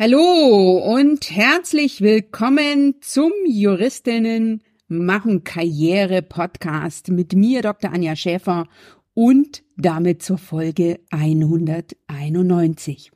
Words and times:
Hallo 0.00 0.78
und 0.94 1.28
herzlich 1.28 2.00
willkommen 2.00 2.94
zum 3.00 3.32
Juristinnen 3.48 4.62
machen 4.86 5.42
Karriere 5.42 6.22
Podcast 6.22 7.08
mit 7.08 7.32
mir, 7.32 7.62
Dr. 7.62 7.92
Anja 7.92 8.14
Schäfer 8.14 8.68
und 9.14 9.64
damit 9.76 10.22
zur 10.22 10.38
Folge 10.38 11.00
191. 11.10 13.10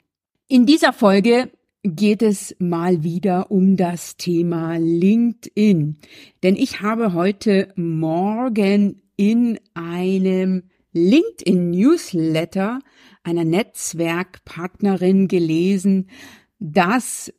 In 0.49 0.67
dieser 0.67 0.93
Folge 0.93 1.53
geht 1.85 2.21
es 2.21 2.57
mal 2.59 3.05
wieder 3.05 3.53
um 3.53 3.77
das 3.77 4.17
Thema 4.17 4.77
LinkedIn, 4.77 5.99
denn 6.43 6.57
ich 6.57 6.81
habe 6.81 7.13
heute 7.13 7.69
Morgen 7.77 9.03
in 9.15 9.61
einem 9.75 10.65
LinkedIn 10.95 11.71
Newsletter 11.71 12.81
einer 13.23 13.45
Netzwerkpartnerin 13.45 15.29
gelesen, 15.29 16.09
dass 16.63 17.33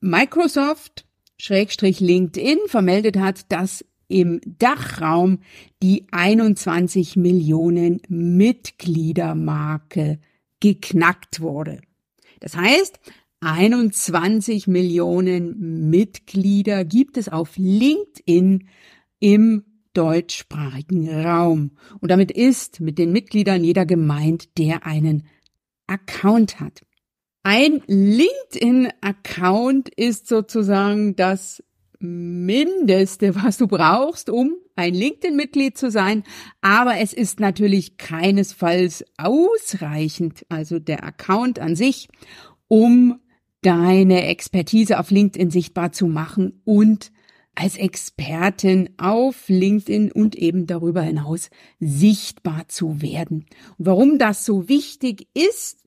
Microsoft 0.00 1.04
Schrägstrich 1.36 2.00
LinkedIn 2.00 2.58
vermeldet 2.66 3.18
hat, 3.18 3.52
dass 3.52 3.84
im 4.08 4.40
Dachraum 4.58 5.40
die 5.82 6.06
21 6.10 7.16
Millionen 7.16 8.00
Mitgliedermarke 8.08 10.18
geknackt 10.60 11.40
wurde. 11.40 11.82
Das 12.40 12.56
heißt, 12.56 12.98
21 13.40 14.66
Millionen 14.66 15.90
Mitglieder 15.90 16.84
gibt 16.84 17.18
es 17.18 17.28
auf 17.28 17.56
LinkedIn 17.56 18.66
im 19.18 19.64
deutschsprachigen 19.92 21.08
Raum. 21.08 21.72
Und 22.00 22.10
damit 22.10 22.30
ist 22.30 22.80
mit 22.80 22.98
den 22.98 23.12
Mitgliedern 23.12 23.62
jeder 23.62 23.84
gemeint, 23.86 24.58
der 24.58 24.86
einen 24.86 25.26
Account 25.86 26.60
hat. 26.60 26.82
Ein 27.42 27.82
LinkedIn-Account 27.86 29.88
ist 29.88 30.28
sozusagen 30.28 31.16
das 31.16 31.64
Mindeste, 31.98 33.34
was 33.34 33.56
du 33.56 33.66
brauchst, 33.66 34.28
um 34.28 34.56
ein 34.76 34.92
LinkedIn-Mitglied 34.94 35.78
zu 35.78 35.90
sein. 35.90 36.22
Aber 36.60 36.98
es 36.98 37.12
ist 37.12 37.40
natürlich 37.40 37.96
keinesfalls 37.96 39.04
ausreichend, 39.16 40.46
also 40.48 40.78
der 40.78 41.02
Account 41.04 41.58
an 41.58 41.74
sich, 41.76 42.08
um 42.68 43.18
deine 43.62 44.26
Expertise 44.26 44.98
auf 44.98 45.10
LinkedIn 45.10 45.50
sichtbar 45.50 45.92
zu 45.92 46.06
machen 46.06 46.62
und 46.64 47.12
als 47.54 47.76
Expertin 47.76 48.90
auf 48.96 49.48
LinkedIn 49.48 50.12
und 50.12 50.34
eben 50.36 50.66
darüber 50.66 51.02
hinaus 51.02 51.50
sichtbar 51.78 52.68
zu 52.68 53.02
werden. 53.02 53.44
Und 53.76 53.86
warum 53.86 54.18
das 54.18 54.46
so 54.46 54.68
wichtig 54.68 55.28
ist, 55.34 55.79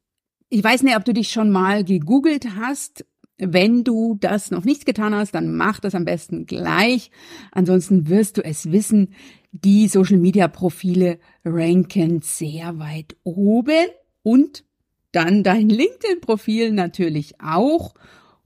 ich 0.53 0.63
weiß 0.63 0.83
nicht, 0.83 0.95
ob 0.95 1.03
du 1.03 1.13
dich 1.13 1.31
schon 1.31 1.49
mal 1.49 1.83
gegoogelt 1.83 2.45
hast. 2.55 3.07
Wenn 3.39 3.83
du 3.83 4.15
das 4.19 4.51
noch 4.51 4.63
nicht 4.63 4.85
getan 4.85 5.15
hast, 5.15 5.33
dann 5.33 5.55
mach 5.55 5.79
das 5.79 5.95
am 5.95 6.05
besten 6.05 6.45
gleich. 6.45 7.09
Ansonsten 7.51 8.07
wirst 8.07 8.37
du 8.37 8.43
es 8.43 8.71
wissen. 8.71 9.15
Die 9.51 9.87
Social 9.87 10.19
Media 10.19 10.47
Profile 10.47 11.17
ranken 11.43 12.21
sehr 12.21 12.77
weit 12.77 13.15
oben 13.23 13.87
und 14.21 14.63
dann 15.11 15.41
dein 15.41 15.69
LinkedIn 15.69 16.21
Profil 16.21 16.71
natürlich 16.71 17.41
auch. 17.41 17.95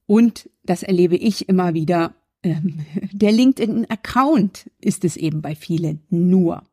Und 0.05 0.49
das 0.63 0.83
erlebe 0.83 1.17
ich 1.17 1.49
immer 1.49 1.73
wieder. 1.73 2.15
Ähm, 2.41 2.85
der 3.11 3.33
LinkedIn 3.33 3.89
Account 3.89 4.71
ist 4.79 5.03
es 5.03 5.17
eben 5.17 5.41
bei 5.41 5.55
vielen 5.55 6.03
nur. 6.09 6.63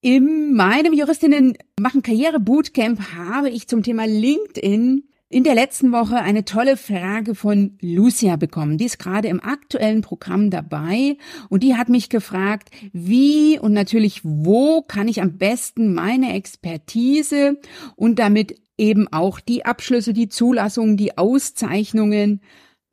In 0.00 0.54
meinem 0.54 0.92
Juristinnen 0.92 1.54
machen 1.80 2.02
Karriere 2.02 2.38
Bootcamp 2.38 3.00
habe 3.16 3.50
ich 3.50 3.66
zum 3.66 3.82
Thema 3.82 4.06
LinkedIn 4.06 5.02
in 5.28 5.42
der 5.42 5.56
letzten 5.56 5.90
Woche 5.90 6.18
eine 6.18 6.44
tolle 6.44 6.76
Frage 6.76 7.34
von 7.34 7.76
Lucia 7.80 8.36
bekommen. 8.36 8.78
Die 8.78 8.84
ist 8.84 9.00
gerade 9.00 9.26
im 9.26 9.42
aktuellen 9.42 10.02
Programm 10.02 10.50
dabei 10.50 11.16
und 11.48 11.64
die 11.64 11.74
hat 11.74 11.88
mich 11.88 12.10
gefragt, 12.10 12.70
wie 12.92 13.58
und 13.58 13.72
natürlich 13.72 14.20
wo 14.22 14.82
kann 14.82 15.08
ich 15.08 15.20
am 15.20 15.36
besten 15.36 15.94
meine 15.94 16.32
Expertise 16.32 17.58
und 17.96 18.20
damit 18.20 18.54
eben 18.78 19.08
auch 19.08 19.40
die 19.40 19.66
Abschlüsse, 19.66 20.12
die 20.12 20.28
Zulassungen, 20.28 20.96
die 20.96 21.18
Auszeichnungen, 21.18 22.40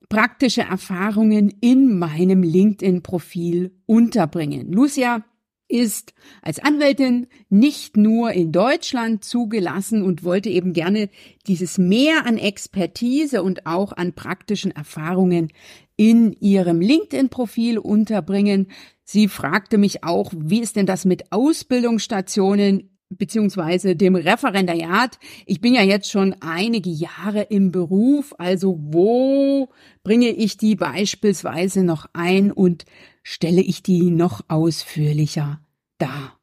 praktische 0.10 0.64
Erfahrungen 0.64 1.54
in 1.62 2.00
meinem 2.00 2.42
LinkedIn-Profil 2.42 3.76
unterbringen. 3.86 4.72
Lucia 4.72 5.24
ist 5.68 6.14
als 6.42 6.59
Anwältin 6.59 7.28
nicht 7.50 7.98
nur 7.98 8.31
in 8.31 8.52
Deutschland 8.52 9.24
zugelassen 9.24 10.03
und 10.03 10.24
wollte 10.24 10.50
eben 10.50 10.74
gerne 10.74 11.09
dieses 11.48 11.78
Mehr 11.78 12.26
an 12.26 12.38
Expertise 12.38 13.42
und 13.42 13.66
auch 13.66 13.92
an 13.94 14.14
praktischen 14.14 14.72
Erfahrungen 14.72 15.52
in 15.98 16.34
ihrem 16.34 16.81
LinkedIn-Profil 16.81 17.78
unterbringen. 17.80 18.68
Sie 19.03 19.28
fragte 19.28 19.78
mich 19.78 20.03
auch, 20.03 20.31
wie 20.36 20.59
ist 20.59 20.76
denn 20.76 20.86
das 20.86 21.06
mit 21.06 21.31
Ausbildungsstationen 21.31 22.90
beziehungsweise 23.09 23.96
dem 23.96 24.16
Referendariat. 24.16 25.20
Ich 25.46 25.62
bin 25.62 25.74
ja 25.76 25.84
jetzt 25.84 26.09
schon 26.09 26.36
einige 26.42 26.90
Jahre 26.90 27.44
im 27.44 27.72
Beruf, 27.72 28.34
also 28.38 28.78
wo 28.82 29.70
bringe 30.03 30.30
ich 30.30 30.58
die 30.58 30.76
beispielsweise 30.76 31.84
noch 31.84 32.08
ein 32.14 32.52
und 32.52 32.86
stelle 33.28 33.62
ich 33.62 33.81
die 33.81 34.12
noch 34.12 34.41
ausführlicher 34.47 35.59
dar. 35.97 36.40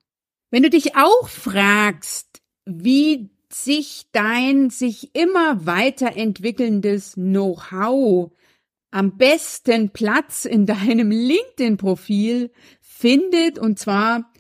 Wenn 0.51 0.65
du 0.65 0.69
dich 0.69 0.97
auch 0.97 1.29
fragst, 1.29 2.43
wie 2.67 3.31
sich 3.51 4.07
dein 4.13 4.69
sich 4.69 5.15
immer 5.15 5.65
weiterentwickelndes 5.65 7.15
Know-how 7.15 8.33
am 8.91 9.17
besten 9.17 9.91
Platz 9.91 10.45
in 10.45 10.67
deinem 10.67 11.11
LinkedIn-Profil 11.11 12.51
findet, 12.81 13.59
und 13.59 13.79
zwar 13.79 14.33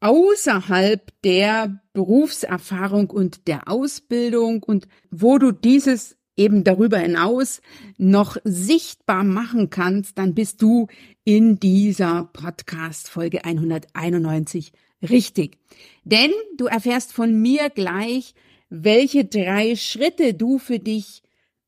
außerhalb 0.00 1.12
der 1.22 1.82
Berufserfahrung 1.92 3.10
und 3.10 3.46
der 3.46 3.68
Ausbildung 3.68 4.62
und 4.62 4.88
wo 5.10 5.36
du 5.38 5.52
dieses 5.52 6.16
eben 6.40 6.64
darüber 6.64 6.98
hinaus 6.98 7.60
noch 7.98 8.38
sichtbar 8.44 9.24
machen 9.24 9.68
kannst, 9.68 10.16
dann 10.16 10.34
bist 10.34 10.62
du 10.62 10.86
in 11.24 11.60
dieser 11.60 12.30
Podcast 12.32 13.10
Folge 13.10 13.44
191 13.44 14.72
richtig. 15.02 15.58
Denn 16.04 16.30
du 16.56 16.66
erfährst 16.66 17.12
von 17.12 17.40
mir 17.40 17.68
gleich, 17.68 18.34
welche 18.70 19.26
drei 19.26 19.76
Schritte 19.76 20.32
du 20.32 20.58
für 20.58 20.78
dich 20.78 21.22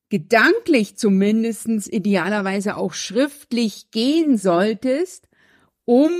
gedanklich 0.08 0.96
zumindestens 0.96 1.86
idealerweise 1.86 2.76
auch 2.76 2.94
schriftlich 2.94 3.90
gehen 3.90 4.38
solltest, 4.38 5.28
um 5.84 6.10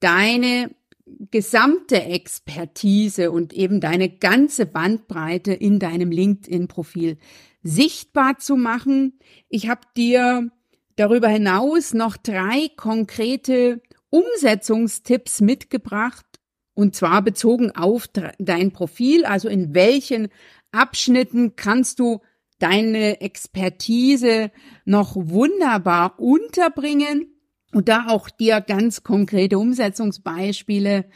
deine 0.00 0.70
gesamte 1.30 2.02
Expertise 2.02 3.30
und 3.30 3.52
eben 3.52 3.80
deine 3.80 4.08
ganze 4.08 4.64
Bandbreite 4.66 5.52
in 5.52 5.78
deinem 5.78 6.10
LinkedIn-Profil 6.10 7.18
sichtbar 7.62 8.38
zu 8.38 8.56
machen. 8.56 9.18
Ich 9.48 9.68
habe 9.68 9.82
dir 9.96 10.50
darüber 10.96 11.28
hinaus 11.28 11.94
noch 11.94 12.16
drei 12.16 12.68
konkrete 12.76 13.80
Umsetzungstipps 14.10 15.40
mitgebracht 15.40 16.26
und 16.74 16.94
zwar 16.94 17.22
bezogen 17.22 17.70
auf 17.74 18.08
dein 18.38 18.72
Profil, 18.72 19.24
also 19.24 19.48
in 19.48 19.74
welchen 19.74 20.28
Abschnitten 20.70 21.56
kannst 21.56 21.98
du 21.98 22.20
deine 22.58 23.20
Expertise 23.20 24.50
noch 24.84 25.16
wunderbar 25.16 26.18
unterbringen 26.18 27.26
und 27.72 27.88
da 27.88 28.06
auch 28.08 28.30
dir 28.30 28.60
ganz 28.60 29.02
konkrete 29.02 29.58
Umsetzungsbeispiele 29.58 31.06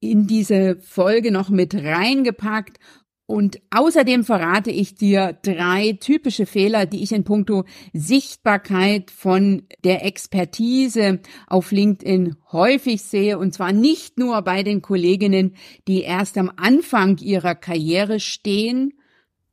in 0.00 0.26
diese 0.26 0.76
Folge 0.80 1.32
noch 1.32 1.48
mit 1.48 1.74
reingepackt. 1.74 2.78
Und 3.26 3.62
außerdem 3.70 4.22
verrate 4.22 4.70
ich 4.70 4.96
dir 4.96 5.38
drei 5.42 5.96
typische 5.98 6.44
Fehler, 6.44 6.84
die 6.84 7.02
ich 7.02 7.12
in 7.12 7.24
puncto 7.24 7.64
Sichtbarkeit 7.94 9.10
von 9.10 9.62
der 9.82 10.04
Expertise 10.04 11.20
auf 11.46 11.72
LinkedIn 11.72 12.36
häufig 12.52 13.00
sehe. 13.02 13.38
Und 13.38 13.54
zwar 13.54 13.72
nicht 13.72 14.18
nur 14.18 14.42
bei 14.42 14.62
den 14.62 14.82
Kolleginnen, 14.82 15.56
die 15.88 16.02
erst 16.02 16.36
am 16.36 16.52
Anfang 16.56 17.16
ihrer 17.16 17.54
Karriere 17.54 18.20
stehen 18.20 18.92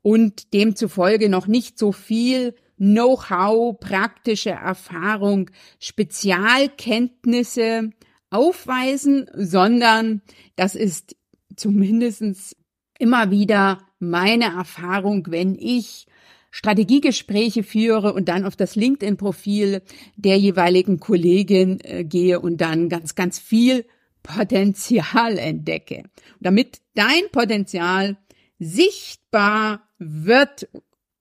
und 0.02 0.54
demzufolge 0.54 1.30
noch 1.30 1.48
nicht 1.48 1.80
so 1.80 1.94
viel 1.94 2.56
Know-how, 2.78 3.80
praktische 3.80 4.50
Erfahrung, 4.50 5.50
Spezialkenntnisse 5.80 7.92
aufweisen, 8.32 9.30
sondern 9.34 10.22
das 10.56 10.76
ist 10.76 11.16
zumindestens 11.56 12.56
immer 13.02 13.32
wieder 13.32 13.80
meine 14.00 14.46
Erfahrung, 14.56 15.28
wenn 15.30 15.56
ich 15.56 16.06
Strategiegespräche 16.52 17.64
führe 17.64 18.14
und 18.14 18.28
dann 18.28 18.46
auf 18.46 18.56
das 18.56 18.76
LinkedIn-Profil 18.76 19.82
der 20.18 20.38
jeweiligen 20.38 21.00
Kollegin 21.00 21.80
äh, 21.82 22.04
gehe 22.04 22.40
und 22.40 22.60
dann 22.60 22.90
ganz, 22.90 23.16
ganz 23.16 23.40
viel 23.40 23.86
Potenzial 24.22 25.38
entdecke. 25.38 26.04
Damit 26.40 26.82
dein 26.94 27.24
Potenzial 27.32 28.18
sichtbar 28.60 29.88
wird 29.98 30.68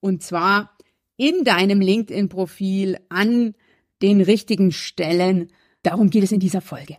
und 0.01 0.21
zwar 0.21 0.77
in 1.17 1.43
deinem 1.43 1.81
LinkedIn-Profil 1.81 2.99
an 3.09 3.55
den 4.01 4.21
richtigen 4.21 4.71
Stellen. 4.71 5.51
Darum 5.81 6.09
geht 6.09 6.23
es 6.23 6.31
in 6.31 6.39
dieser 6.39 6.61
Folge. 6.61 6.97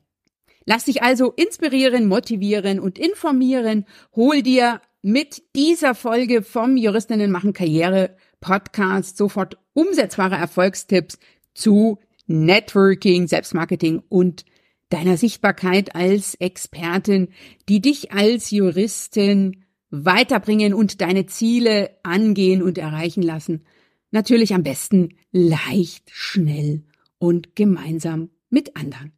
Lass 0.65 0.85
dich 0.85 1.03
also 1.03 1.33
inspirieren, 1.33 2.07
motivieren 2.07 2.81
und 2.81 2.99
informieren. 2.99 3.87
Hol 4.15 4.43
dir 4.43 4.81
mit 5.03 5.43
dieser 5.57 5.95
Folge 5.95 6.43
vom 6.43 6.77
Juristinnen 6.77 7.31
machen 7.31 7.53
Karriere 7.53 8.17
Podcast 8.41 9.17
sofort 9.17 9.59
umsetzbare 9.73 10.37
Erfolgstipps 10.37 11.19
zu 11.55 11.99
Networking, 12.27 13.27
Selbstmarketing 13.27 14.03
und 14.09 14.45
deiner 14.91 15.17
Sichtbarkeit 15.17 15.95
als 15.95 16.35
Expertin, 16.35 17.29
die 17.69 17.81
dich 17.81 18.13
als 18.13 18.51
Juristin 18.51 19.65
weiterbringen 19.91 20.75
und 20.75 21.01
deine 21.01 21.27
Ziele 21.27 21.91
angehen 22.03 22.63
und 22.63 22.79
erreichen 22.79 23.23
lassen. 23.23 23.65
Natürlich 24.11 24.55
am 24.55 24.63
besten 24.63 25.17
leicht, 25.33 26.11
schnell 26.11 26.85
und 27.19 27.57
gemeinsam 27.57 28.31
mit 28.51 28.77
anderen. 28.77 29.13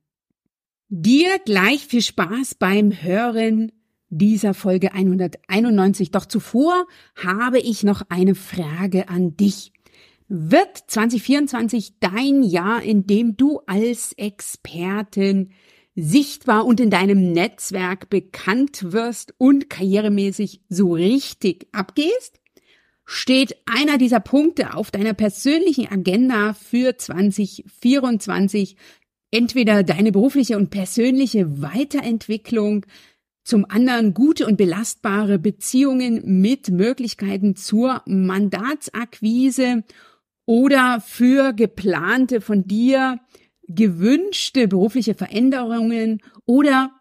Dir 0.88 1.38
gleich 1.44 1.86
viel 1.86 2.02
Spaß 2.02 2.56
beim 2.56 2.92
Hören 2.92 3.72
dieser 4.10 4.52
Folge 4.52 4.92
191. 4.92 6.10
Doch 6.10 6.26
zuvor 6.26 6.86
habe 7.16 7.58
ich 7.58 7.84
noch 7.84 8.02
eine 8.10 8.34
Frage 8.34 9.08
an 9.08 9.34
dich. 9.34 9.72
Wird 10.28 10.84
2024 10.86 12.00
dein 12.00 12.42
Jahr, 12.42 12.82
in 12.82 13.06
dem 13.06 13.36
du 13.36 13.60
als 13.66 14.12
Expertin 14.12 15.52
sichtbar 15.94 16.66
und 16.66 16.80
in 16.80 16.90
deinem 16.90 17.32
Netzwerk 17.32 18.10
bekannt 18.10 18.92
wirst 18.92 19.34
und 19.38 19.70
karrieremäßig 19.70 20.60
so 20.68 20.92
richtig 20.92 21.66
abgehst? 21.72 22.40
Steht 23.06 23.56
einer 23.66 23.96
dieser 23.96 24.20
Punkte 24.20 24.74
auf 24.74 24.90
deiner 24.90 25.14
persönlichen 25.14 25.90
Agenda 25.90 26.52
für 26.54 26.96
2024 26.96 28.76
entweder 29.34 29.82
deine 29.82 30.12
berufliche 30.12 30.56
und 30.56 30.70
persönliche 30.70 31.60
Weiterentwicklung, 31.60 32.86
zum 33.42 33.66
anderen 33.68 34.14
gute 34.14 34.46
und 34.46 34.56
belastbare 34.56 35.38
Beziehungen 35.38 36.40
mit 36.40 36.70
Möglichkeiten 36.70 37.56
zur 37.56 38.00
Mandatsakquise 38.06 39.84
oder 40.46 41.02
für 41.04 41.52
geplante 41.52 42.40
von 42.40 42.66
dir 42.66 43.20
gewünschte 43.66 44.68
berufliche 44.68 45.14
Veränderungen 45.14 46.22
oder 46.46 46.92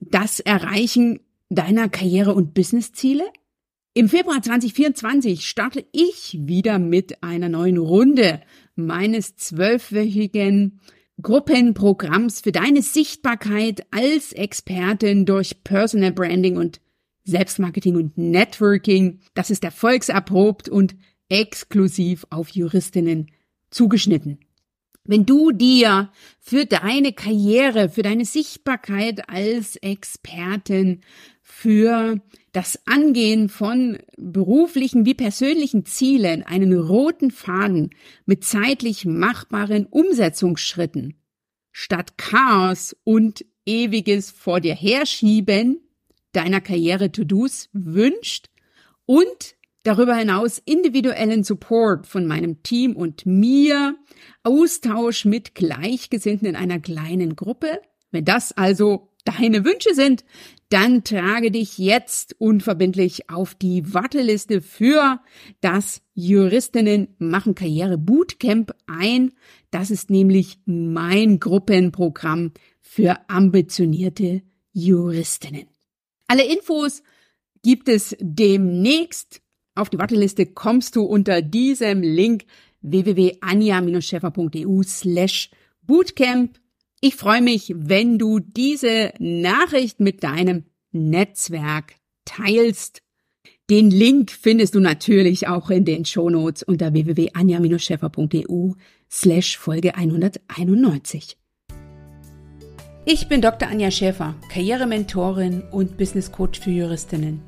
das 0.00 0.40
Erreichen 0.40 1.20
deiner 1.50 1.88
Karriere- 1.88 2.34
und 2.34 2.54
Businessziele? 2.54 3.24
Im 3.92 4.08
Februar 4.08 4.40
2024 4.40 5.46
starte 5.46 5.84
ich 5.92 6.38
wieder 6.40 6.78
mit 6.78 7.22
einer 7.22 7.50
neuen 7.50 7.76
Runde 7.76 8.40
meines 8.76 9.36
zwölfwöchigen 9.36 10.80
Gruppenprogramms 11.22 12.40
für 12.40 12.52
deine 12.52 12.82
Sichtbarkeit 12.82 13.86
als 13.90 14.32
Expertin 14.32 15.24
durch 15.24 15.62
Personal 15.64 16.12
Branding 16.12 16.56
und 16.56 16.80
Selbstmarketing 17.24 17.96
und 17.96 18.18
Networking. 18.18 19.20
Das 19.34 19.50
ist 19.50 19.64
erfolgserprobt 19.64 20.68
und 20.68 20.96
exklusiv 21.28 22.26
auf 22.30 22.50
Juristinnen 22.50 23.30
zugeschnitten. 23.70 24.40
Wenn 25.04 25.26
du 25.26 25.50
dir 25.50 26.10
für 26.38 26.64
deine 26.64 27.12
Karriere, 27.12 27.88
für 27.88 28.02
deine 28.02 28.24
Sichtbarkeit 28.24 29.28
als 29.28 29.76
Expertin, 29.76 31.00
für 31.54 32.18
das 32.52 32.80
Angehen 32.86 33.50
von 33.50 33.98
beruflichen 34.16 35.04
wie 35.04 35.14
persönlichen 35.14 35.84
Zielen 35.84 36.42
einen 36.42 36.72
roten 36.72 37.30
Faden 37.30 37.90
mit 38.24 38.42
zeitlich 38.42 39.04
machbaren 39.04 39.86
Umsetzungsschritten 39.86 41.14
statt 41.70 42.16
Chaos 42.16 42.96
und 43.04 43.44
ewiges 43.66 44.30
vor 44.30 44.60
dir 44.60 44.74
herschieben 44.74 45.80
deiner 46.32 46.62
Karriere 46.62 47.12
To-Dos 47.12 47.68
wünscht 47.74 48.48
und 49.04 49.54
darüber 49.82 50.16
hinaus 50.16 50.58
individuellen 50.58 51.44
Support 51.44 52.06
von 52.06 52.26
meinem 52.26 52.62
Team 52.62 52.96
und 52.96 53.26
mir, 53.26 53.94
Austausch 54.42 55.26
mit 55.26 55.54
Gleichgesinnten 55.54 56.48
in 56.48 56.56
einer 56.56 56.80
kleinen 56.80 57.36
Gruppe. 57.36 57.82
Wenn 58.10 58.24
das 58.24 58.52
also 58.52 59.11
deine 59.24 59.64
Wünsche 59.64 59.94
sind, 59.94 60.24
dann 60.68 61.04
trage 61.04 61.50
dich 61.50 61.76
jetzt 61.76 62.36
unverbindlich 62.38 63.28
auf 63.28 63.54
die 63.54 63.92
Warteliste 63.92 64.62
für 64.62 65.20
das 65.60 66.00
Juristinnen 66.14 67.08
machen 67.18 67.54
Karriere 67.54 67.98
Bootcamp 67.98 68.72
ein. 68.86 69.32
Das 69.70 69.90
ist 69.90 70.08
nämlich 70.08 70.60
mein 70.64 71.40
Gruppenprogramm 71.40 72.52
für 72.80 73.18
ambitionierte 73.28 74.40
Juristinnen. 74.72 75.66
Alle 76.26 76.44
Infos 76.44 77.02
gibt 77.62 77.90
es 77.90 78.16
demnächst. 78.18 79.42
Auf 79.74 79.90
die 79.90 79.98
Warteliste 79.98 80.46
kommst 80.46 80.96
du 80.96 81.02
unter 81.02 81.42
diesem 81.42 82.00
Link 82.00 82.44
www.anja-scheffer.eu 82.80 84.82
slash 84.84 85.50
Bootcamp. 85.82 86.61
Ich 87.04 87.16
freue 87.16 87.42
mich, 87.42 87.74
wenn 87.76 88.16
du 88.16 88.38
diese 88.38 89.12
Nachricht 89.18 89.98
mit 89.98 90.22
deinem 90.22 90.66
Netzwerk 90.92 91.96
teilst. 92.24 93.02
Den 93.68 93.90
Link 93.90 94.30
findest 94.30 94.76
du 94.76 94.80
natürlich 94.80 95.48
auch 95.48 95.68
in 95.70 95.84
den 95.84 96.04
Shownotes 96.04 96.62
unter 96.62 96.92
www.anja-scheffer.eu 96.92 98.74
slash 99.10 99.58
Folge 99.58 99.96
191. 99.96 101.36
Ich 103.04 103.26
bin 103.26 103.40
Dr. 103.42 103.68
Anja 103.68 103.90
Schäfer, 103.90 104.36
Karrierementorin 104.52 105.64
und 105.72 105.98
Business 105.98 106.30
Coach 106.30 106.60
für 106.60 106.70
Juristinnen. 106.70 107.42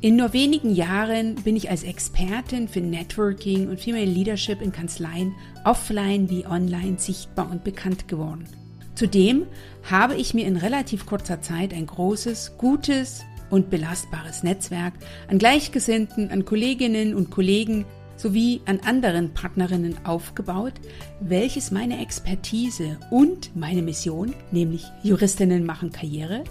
In 0.00 0.16
nur 0.16 0.32
wenigen 0.32 0.74
Jahren 0.74 1.36
bin 1.36 1.54
ich 1.54 1.70
als 1.70 1.84
Expertin 1.84 2.66
für 2.66 2.80
Networking 2.80 3.68
und 3.68 3.78
Female 3.78 4.04
Leadership 4.04 4.60
in 4.60 4.72
Kanzleien 4.72 5.32
offline 5.64 6.28
wie 6.28 6.44
online 6.44 6.98
sichtbar 6.98 7.48
und 7.48 7.62
bekannt 7.62 8.08
geworden. 8.08 8.48
Zudem 8.96 9.46
habe 9.90 10.14
ich 10.14 10.32
mir 10.32 10.46
in 10.46 10.56
relativ 10.56 11.04
kurzer 11.04 11.42
Zeit 11.42 11.74
ein 11.74 11.86
großes, 11.86 12.54
gutes 12.56 13.24
und 13.50 13.68
belastbares 13.68 14.42
Netzwerk 14.42 14.94
an 15.28 15.38
Gleichgesinnten, 15.38 16.30
an 16.30 16.46
Kolleginnen 16.46 17.14
und 17.14 17.30
Kollegen 17.30 17.84
sowie 18.16 18.62
an 18.64 18.80
anderen 18.80 19.34
Partnerinnen 19.34 20.06
aufgebaut, 20.06 20.72
welches 21.20 21.70
meine 21.70 22.00
Expertise 22.00 22.96
und 23.10 23.54
meine 23.54 23.82
Mission, 23.82 24.34
nämlich 24.50 24.86
Juristinnen 25.02 25.66
machen 25.66 25.92
Karriere, 25.92 26.44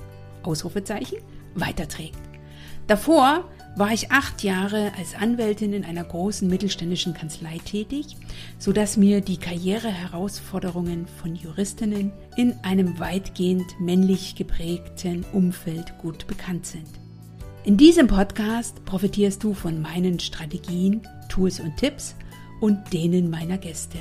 Ausrufezeichen, 0.43 1.17
weiterträgt. 1.55 2.19
Davor 2.85 3.49
war 3.75 3.91
ich 3.91 4.11
acht 4.11 4.43
Jahre 4.43 4.93
als 4.97 5.15
Anwältin 5.15 5.73
in 5.73 5.83
einer 5.83 6.03
großen 6.03 6.47
mittelständischen 6.47 7.13
Kanzlei 7.13 7.57
tätig, 7.63 8.15
so 8.57 8.71
dass 8.71 8.95
mir 8.95 9.21
die 9.21 9.37
Karriereherausforderungen 9.37 11.07
von 11.21 11.35
Juristinnen 11.35 12.11
in 12.37 12.55
einem 12.63 12.99
weitgehend 12.99 13.79
männlich 13.79 14.35
geprägten 14.35 15.25
Umfeld 15.33 15.97
gut 15.97 16.25
bekannt 16.27 16.65
sind. 16.65 16.87
In 17.65 17.77
diesem 17.77 18.07
Podcast 18.07 18.85
profitierst 18.85 19.43
du 19.43 19.53
von 19.53 19.81
meinen 19.81 20.19
Strategien, 20.19 21.01
Tools 21.27 21.59
und 21.59 21.75
Tipps 21.77 22.15
und 22.61 22.93
denen 22.93 23.29
meiner 23.29 23.57
Gäste. 23.57 23.97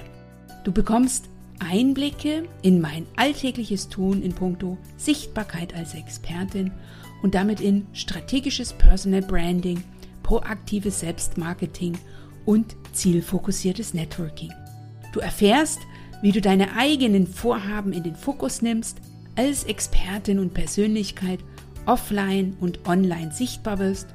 Du 0.62 0.70
bekommst 0.70 1.28
Einblicke 1.58 2.44
in 2.62 2.80
mein 2.80 3.06
alltägliches 3.16 3.88
Tun 3.88 4.22
in 4.22 4.34
puncto 4.34 4.76
Sichtbarkeit 4.96 5.74
als 5.74 5.94
Expertin 5.94 6.72
und 7.24 7.34
damit 7.34 7.58
in 7.58 7.86
strategisches 7.94 8.74
Personal 8.74 9.22
Branding, 9.22 9.82
proaktives 10.22 11.00
Selbstmarketing 11.00 11.96
und 12.44 12.76
zielfokussiertes 12.92 13.94
Networking. 13.94 14.52
Du 15.14 15.20
erfährst, 15.20 15.78
wie 16.20 16.32
du 16.32 16.42
deine 16.42 16.76
eigenen 16.76 17.26
Vorhaben 17.26 17.94
in 17.94 18.02
den 18.02 18.14
Fokus 18.14 18.60
nimmst, 18.60 18.98
als 19.36 19.64
Expertin 19.64 20.38
und 20.38 20.52
Persönlichkeit 20.52 21.40
offline 21.86 22.58
und 22.60 22.86
online 22.86 23.32
sichtbar 23.32 23.78
wirst, 23.78 24.08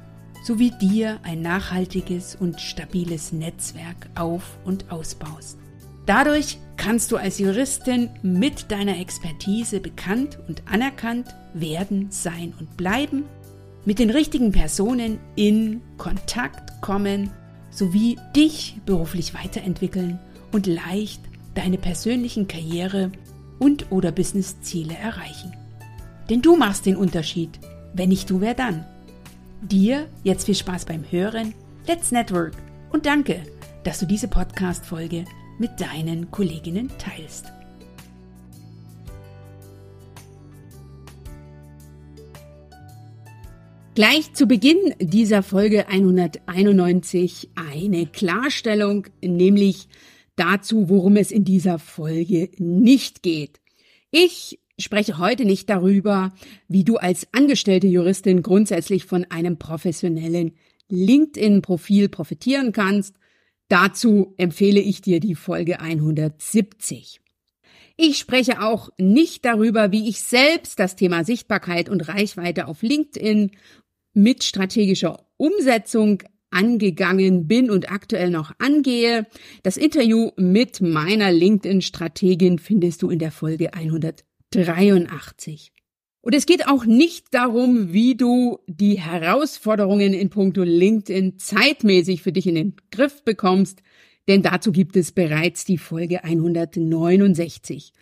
sowie 0.44 0.70
dir 0.80 1.18
ein 1.24 1.42
nachhaltiges 1.42 2.36
und 2.36 2.60
stabiles 2.60 3.32
Netzwerk 3.32 4.08
auf 4.14 4.56
und 4.64 4.92
ausbaust. 4.92 5.58
Dadurch 6.06 6.58
kannst 6.80 7.12
du 7.12 7.18
als 7.18 7.38
Juristin 7.38 8.08
mit 8.22 8.72
deiner 8.72 8.98
Expertise 8.98 9.80
bekannt 9.80 10.38
und 10.48 10.62
anerkannt 10.64 11.26
werden, 11.52 12.06
sein 12.08 12.54
und 12.58 12.78
bleiben, 12.78 13.24
mit 13.84 13.98
den 13.98 14.08
richtigen 14.08 14.50
Personen 14.50 15.18
in 15.36 15.82
Kontakt 15.98 16.80
kommen 16.80 17.30
sowie 17.68 18.16
dich 18.34 18.78
beruflich 18.86 19.34
weiterentwickeln 19.34 20.18
und 20.52 20.66
leicht 20.66 21.20
deine 21.54 21.76
persönlichen 21.76 22.48
Karriere 22.48 23.12
und 23.58 23.92
oder 23.92 24.10
Businessziele 24.10 24.94
erreichen. 24.94 25.52
Denn 26.30 26.40
du 26.40 26.56
machst 26.56 26.86
den 26.86 26.96
Unterschied. 26.96 27.58
Wenn 27.92 28.08
nicht 28.08 28.30
du, 28.30 28.40
wer 28.40 28.54
dann? 28.54 28.86
Dir 29.60 30.06
jetzt 30.24 30.46
viel 30.46 30.54
Spaß 30.54 30.86
beim 30.86 31.04
Hören. 31.10 31.52
Let's 31.86 32.10
Network 32.10 32.54
und 32.90 33.04
danke, 33.04 33.42
dass 33.84 33.98
du 33.98 34.06
diese 34.06 34.28
Podcast-Folge 34.28 35.26
mit 35.60 35.80
deinen 35.80 36.30
Kolleginnen 36.30 36.90
teilst. 36.98 37.52
Gleich 43.94 44.32
zu 44.32 44.46
Beginn 44.46 44.94
dieser 44.98 45.42
Folge 45.42 45.88
191 45.88 47.50
eine 47.54 48.06
Klarstellung, 48.06 49.08
nämlich 49.22 49.88
dazu, 50.34 50.88
worum 50.88 51.16
es 51.16 51.30
in 51.30 51.44
dieser 51.44 51.78
Folge 51.78 52.50
nicht 52.56 53.22
geht. 53.22 53.60
Ich 54.10 54.58
spreche 54.78 55.18
heute 55.18 55.44
nicht 55.44 55.68
darüber, 55.68 56.32
wie 56.68 56.84
du 56.84 56.96
als 56.96 57.28
angestellte 57.32 57.86
Juristin 57.86 58.42
grundsätzlich 58.42 59.04
von 59.04 59.26
einem 59.28 59.58
professionellen 59.58 60.52
LinkedIn-Profil 60.88 62.08
profitieren 62.08 62.72
kannst. 62.72 63.19
Dazu 63.70 64.34
empfehle 64.36 64.80
ich 64.80 65.00
dir 65.00 65.20
die 65.20 65.36
Folge 65.36 65.78
170. 65.78 67.20
Ich 67.96 68.18
spreche 68.18 68.62
auch 68.62 68.90
nicht 68.98 69.44
darüber, 69.44 69.92
wie 69.92 70.08
ich 70.08 70.20
selbst 70.22 70.80
das 70.80 70.96
Thema 70.96 71.22
Sichtbarkeit 71.22 71.88
und 71.88 72.08
Reichweite 72.08 72.66
auf 72.66 72.82
LinkedIn 72.82 73.52
mit 74.12 74.42
strategischer 74.42 75.24
Umsetzung 75.36 76.24
angegangen 76.50 77.46
bin 77.46 77.70
und 77.70 77.92
aktuell 77.92 78.30
noch 78.30 78.50
angehe. 78.58 79.28
Das 79.62 79.76
Interview 79.76 80.32
mit 80.36 80.80
meiner 80.80 81.30
LinkedIn-Strategin 81.30 82.58
findest 82.58 83.02
du 83.02 83.08
in 83.08 83.20
der 83.20 83.30
Folge 83.30 83.72
183. 83.72 85.70
Und 86.22 86.34
es 86.34 86.44
geht 86.44 86.68
auch 86.68 86.84
nicht 86.84 87.32
darum, 87.32 87.92
wie 87.92 88.14
du 88.14 88.58
die 88.66 89.00
Herausforderungen 89.00 90.12
in 90.12 90.28
puncto 90.28 90.62
LinkedIn 90.62 91.38
zeitmäßig 91.38 92.22
für 92.22 92.32
dich 92.32 92.46
in 92.46 92.54
den 92.56 92.76
Griff 92.90 93.24
bekommst, 93.24 93.82
denn 94.28 94.42
dazu 94.42 94.70
gibt 94.70 94.96
es 94.96 95.12
bereits 95.12 95.64
die 95.64 95.78
Folge 95.78 96.22
169. 96.22 97.92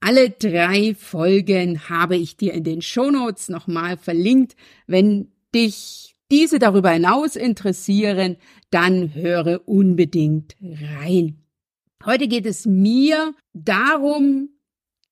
Alle 0.00 0.30
drei 0.30 0.94
Folgen 0.94 1.88
habe 1.88 2.16
ich 2.16 2.36
dir 2.36 2.54
in 2.54 2.64
den 2.64 2.82
Shownotes 2.82 3.48
nochmal 3.48 3.96
verlinkt. 3.96 4.56
Wenn 4.86 5.28
dich 5.54 6.16
diese 6.30 6.58
darüber 6.58 6.90
hinaus 6.90 7.36
interessieren, 7.36 8.36
dann 8.70 9.14
höre 9.14 9.68
unbedingt 9.68 10.56
rein. 10.60 11.38
Heute 12.04 12.28
geht 12.28 12.46
es 12.46 12.66
mir 12.66 13.34
darum, 13.52 14.48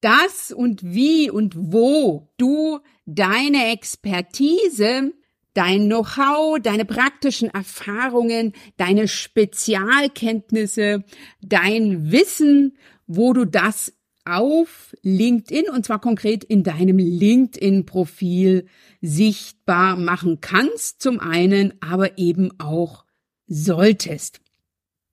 dass 0.00 0.52
und 0.52 0.82
wie 0.84 1.30
und 1.30 1.54
wo 1.56 2.28
du 2.36 2.80
deine 3.06 3.72
Expertise, 3.72 5.12
dein 5.54 5.86
Know-how, 5.86 6.60
deine 6.60 6.84
praktischen 6.84 7.48
Erfahrungen, 7.50 8.52
deine 8.76 9.08
Spezialkenntnisse, 9.08 11.04
dein 11.40 12.12
Wissen, 12.12 12.76
wo 13.06 13.32
du 13.32 13.44
das 13.44 13.92
auf 14.24 14.94
LinkedIn 15.02 15.70
und 15.70 15.86
zwar 15.86 16.00
konkret 16.00 16.44
in 16.44 16.62
deinem 16.62 16.98
LinkedIn-Profil 16.98 18.66
sichtbar 19.00 19.96
machen 19.96 20.40
kannst, 20.40 21.00
zum 21.00 21.18
einen, 21.18 21.74
aber 21.80 22.18
eben 22.18 22.50
auch 22.60 23.04
solltest. 23.46 24.40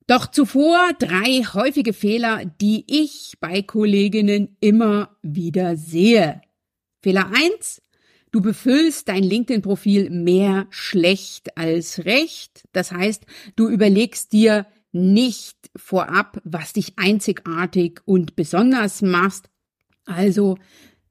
Doch 0.06 0.30
zuvor 0.30 0.92
drei 0.98 1.42
häufige 1.42 1.92
Fehler, 1.92 2.44
die 2.44 2.84
ich 2.86 3.34
bei 3.40 3.62
Kolleginnen 3.62 4.56
immer 4.60 5.16
wieder 5.22 5.76
sehe. 5.76 6.40
Fehler 7.02 7.30
eins: 7.32 7.82
Du 8.30 8.40
befüllst 8.40 9.08
dein 9.08 9.22
LinkedIn-Profil 9.22 10.10
mehr 10.10 10.66
schlecht 10.70 11.56
als 11.56 12.04
recht. 12.04 12.64
Das 12.72 12.92
heißt, 12.92 13.24
du 13.56 13.68
überlegst 13.68 14.32
dir, 14.32 14.66
nicht 14.96 15.70
vorab, 15.76 16.40
was 16.44 16.72
dich 16.72 16.94
einzigartig 16.98 18.00
und 18.06 18.34
besonders 18.34 19.02
machst. 19.02 19.50
Also 20.06 20.56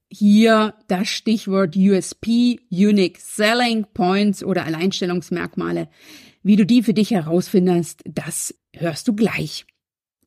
hier 0.09 0.73
das 0.87 1.07
Stichwort 1.07 1.75
USP, 1.75 2.59
Unique 2.71 3.19
Selling 3.19 3.85
Points 3.93 4.43
oder 4.43 4.65
Alleinstellungsmerkmale. 4.65 5.89
Wie 6.45 6.57
du 6.57 6.63
die 6.63 6.83
für 6.83 6.93
dich 6.93 7.09
herausfindest, 7.09 8.03
das 8.05 8.53
hörst 8.71 9.07
du 9.07 9.15
gleich. 9.15 9.65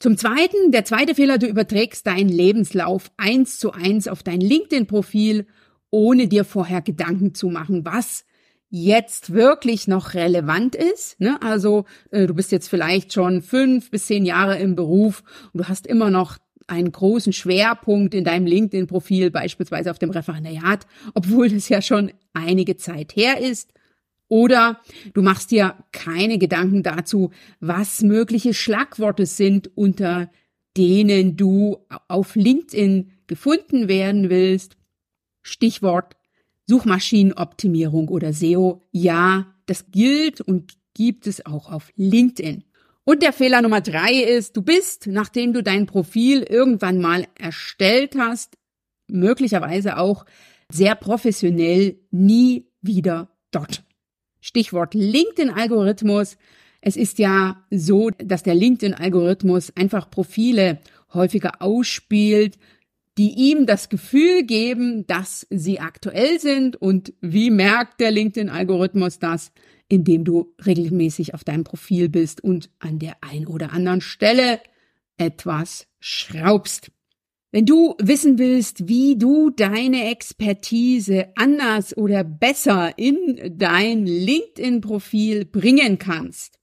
Zum 0.01 0.17
Zweiten, 0.19 0.73
der 0.73 0.85
zweite 0.85 1.15
Fehler, 1.15 1.39
du 1.39 1.47
überträgst 1.47 2.09
deinen 2.09 2.29
Lebenslauf 2.29 3.13
eins 3.17 3.61
zu 3.61 3.71
eins 3.71 4.09
auf 4.09 4.25
dein 4.25 4.41
LinkedIn-Profil, 4.41 5.47
ohne 5.91 6.27
dir 6.27 6.45
vorher 6.45 6.83
Gedanken 6.83 7.35
zu 7.35 7.51
machen, 7.51 7.85
was 7.85 8.25
jetzt 8.69 9.33
wirklich 9.33 9.87
noch 9.87 10.15
relevant 10.15 10.75
ist. 10.75 11.21
Ne? 11.21 11.41
Also 11.41 11.85
äh, 12.11 12.27
du 12.27 12.35
bist 12.35 12.51
jetzt 12.51 12.69
vielleicht 12.69 13.13
schon 13.13 13.41
fünf 13.41 13.93
bis 13.93 14.07
zehn 14.07 14.27
Jahre 14.27 14.59
im 14.59 14.75
Beruf 14.75 15.23
und 15.53 15.59
du 15.59 15.69
hast 15.69 15.87
immer 15.87 16.11
noch 16.11 16.37
einen 16.67 16.91
großen 16.91 17.33
Schwerpunkt 17.33 18.13
in 18.13 18.25
deinem 18.25 18.47
LinkedIn-Profil, 18.47 19.31
beispielsweise 19.31 19.93
auf 19.93 20.01
dem 20.01 20.11
Referendariat, 20.11 20.85
obwohl 21.15 21.49
das 21.49 21.69
ja 21.69 21.81
schon 21.81 22.11
einige 22.33 22.77
Zeit 22.77 23.15
her 23.15 23.41
ist. 23.41 23.73
Oder 24.29 24.81
du 25.15 25.23
machst 25.23 25.51
dir 25.51 25.77
keine 25.93 26.39
Gedanken 26.39 26.83
dazu, 26.83 27.31
was 27.61 28.03
mögliche 28.03 28.55
Schlagworte 28.55 29.27
sind, 29.27 29.77
unter 29.77 30.31
denen 30.77 31.37
du 31.37 31.79
auf 32.09 32.37
LinkedIn 32.37 33.11
gefunden 33.27 33.89
werden 33.89 34.31
willst. 34.31 34.77
Stichwort 35.43 36.15
Suchmaschinenoptimierung 36.67 38.09
oder 38.09 38.33
SEO, 38.33 38.83
ja, 38.93 39.55
das 39.67 39.91
gilt 39.91 40.41
und 40.43 40.75
gibt 40.95 41.27
es 41.27 41.45
auch 41.47 41.73
auf 41.73 41.93
LinkedIn. 41.97 42.65
Und 43.05 43.23
der 43.23 43.33
Fehler 43.33 43.63
Nummer 43.63 43.81
drei 43.81 44.13
ist, 44.13 44.55
du 44.55 44.61
bist, 44.61 45.07
nachdem 45.07 45.55
du 45.55 45.63
dein 45.63 45.87
Profil 45.87 46.43
irgendwann 46.43 47.01
mal 47.01 47.27
erstellt 47.39 48.17
hast, 48.19 48.59
möglicherweise 49.07 49.97
auch 49.97 50.27
sehr 50.71 50.95
professionell 50.95 51.99
nie 52.11 52.67
wieder 52.83 53.31
dort. 53.51 53.83
Stichwort 54.41 54.95
LinkedIn-Algorithmus. 54.95 56.37
Es 56.81 56.97
ist 56.97 57.19
ja 57.19 57.65
so, 57.71 58.11
dass 58.11 58.43
der 58.43 58.55
LinkedIn-Algorithmus 58.55 59.73
einfach 59.77 60.11
Profile 60.11 60.79
häufiger 61.13 61.61
ausspielt, 61.61 62.59
die 63.19 63.33
ihm 63.33 63.67
das 63.67 63.89
Gefühl 63.89 64.45
geben, 64.45 65.07
dass 65.07 65.47
sie 65.51 65.81
aktuell 65.81 66.39
sind. 66.39 66.77
Und 66.77 67.13
wie 67.21 67.51
merkt 67.51 68.01
der 68.01 68.13
LinkedIn-Algorithmus 68.13 69.19
das? 69.19 69.51
Indem 69.89 70.25
du 70.25 70.55
regelmäßig 70.65 71.35
auf 71.35 71.45
deinem 71.45 71.65
Profil 71.65 72.09
bist 72.09 72.45
und 72.45 72.71
an 72.79 72.99
der 72.99 73.17
ein 73.23 73.47
oder 73.47 73.73
anderen 73.73 74.01
Stelle 74.01 74.61
etwas 75.17 75.89
schraubst. 75.99 76.93
Wenn 77.51 77.65
du 77.65 77.95
wissen 77.99 78.39
willst, 78.39 78.89
wie 78.89 79.17
du 79.17 79.49
deine 79.49 80.11
Expertise 80.11 81.33
anders 81.35 81.97
oder 81.97 82.23
besser 82.23 82.93
in 82.99 83.57
dein 83.57 84.05
LinkedIn-Profil 84.05 85.47
bringen 85.47 85.99
kannst, 85.99 86.59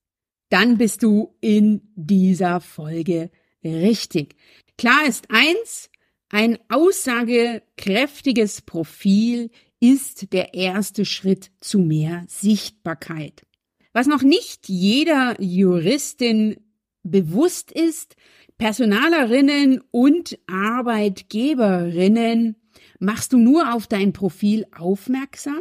dann 0.49 0.77
bist 0.77 1.01
du 1.01 1.35
in 1.41 1.81
dieser 1.95 2.61
Folge 2.61 3.31
richtig. 3.63 4.35
Klar 4.77 5.07
ist 5.07 5.25
eins, 5.29 5.89
ein 6.29 6.59
aussagekräftiges 6.69 8.61
Profil 8.61 9.49
ist 9.79 10.33
der 10.33 10.53
erste 10.53 11.03
Schritt 11.03 11.51
zu 11.61 11.79
mehr 11.79 12.25
Sichtbarkeit. 12.27 13.41
Was 13.93 14.05
noch 14.05 14.21
nicht 14.21 14.69
jeder 14.69 15.35
Juristin 15.41 16.57
bewusst 17.03 17.71
ist, 17.71 18.15
Personalerinnen 18.57 19.81
und 19.91 20.39
Arbeitgeberinnen 20.47 22.55
machst 22.99 23.33
du 23.33 23.37
nur 23.37 23.73
auf 23.73 23.87
dein 23.87 24.13
Profil 24.13 24.65
aufmerksam, 24.77 25.59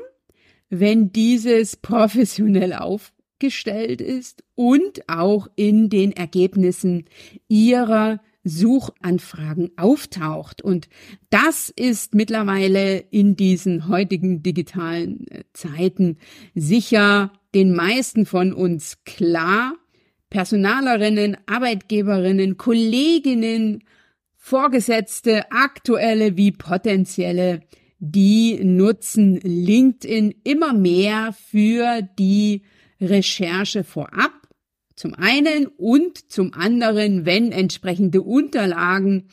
wenn 0.71 1.13
dieses 1.13 1.77
professionell 1.77 2.73
aufgestellt 2.73 4.01
ist 4.01 4.45
und 4.55 5.09
auch 5.09 5.49
in 5.57 5.91
den 5.91 6.13
Ergebnissen 6.13 7.07
ihrer 7.49 8.21
Suchanfragen 8.45 9.73
auftaucht. 9.77 10.63
Und 10.63 10.89
das 11.31 11.71
ist 11.71 12.15
mittlerweile 12.15 12.99
in 12.99 13.37
diesen 13.37 13.89
heutigen 13.89 14.43
digitalen 14.43 15.27
äh, 15.29 15.45
Zeiten 15.55 16.19
sicher 16.55 17.33
den 17.55 17.75
meisten 17.75 18.27
von 18.27 18.53
uns 18.53 18.99
klar. 19.05 19.75
Personalerinnen, 20.31 21.37
Arbeitgeberinnen, 21.47 22.57
Kolleginnen, 22.57 23.85
Vorgesetzte, 24.37 25.51
aktuelle 25.51 26.37
wie 26.37 26.53
potenzielle, 26.53 27.61
die 27.99 28.63
nutzen 28.63 29.41
LinkedIn 29.41 30.35
immer 30.45 30.75
mehr 30.75 31.33
für 31.33 32.03
die 32.19 32.63
Recherche 33.01 33.85
vorab 33.85 34.33
zum 34.97 35.15
einen 35.15 35.67
und 35.67 36.31
zum 36.31 36.55
anderen, 36.55 37.27
wenn 37.27 37.53
entsprechende 37.53 38.23
Unterlagen 38.23 39.29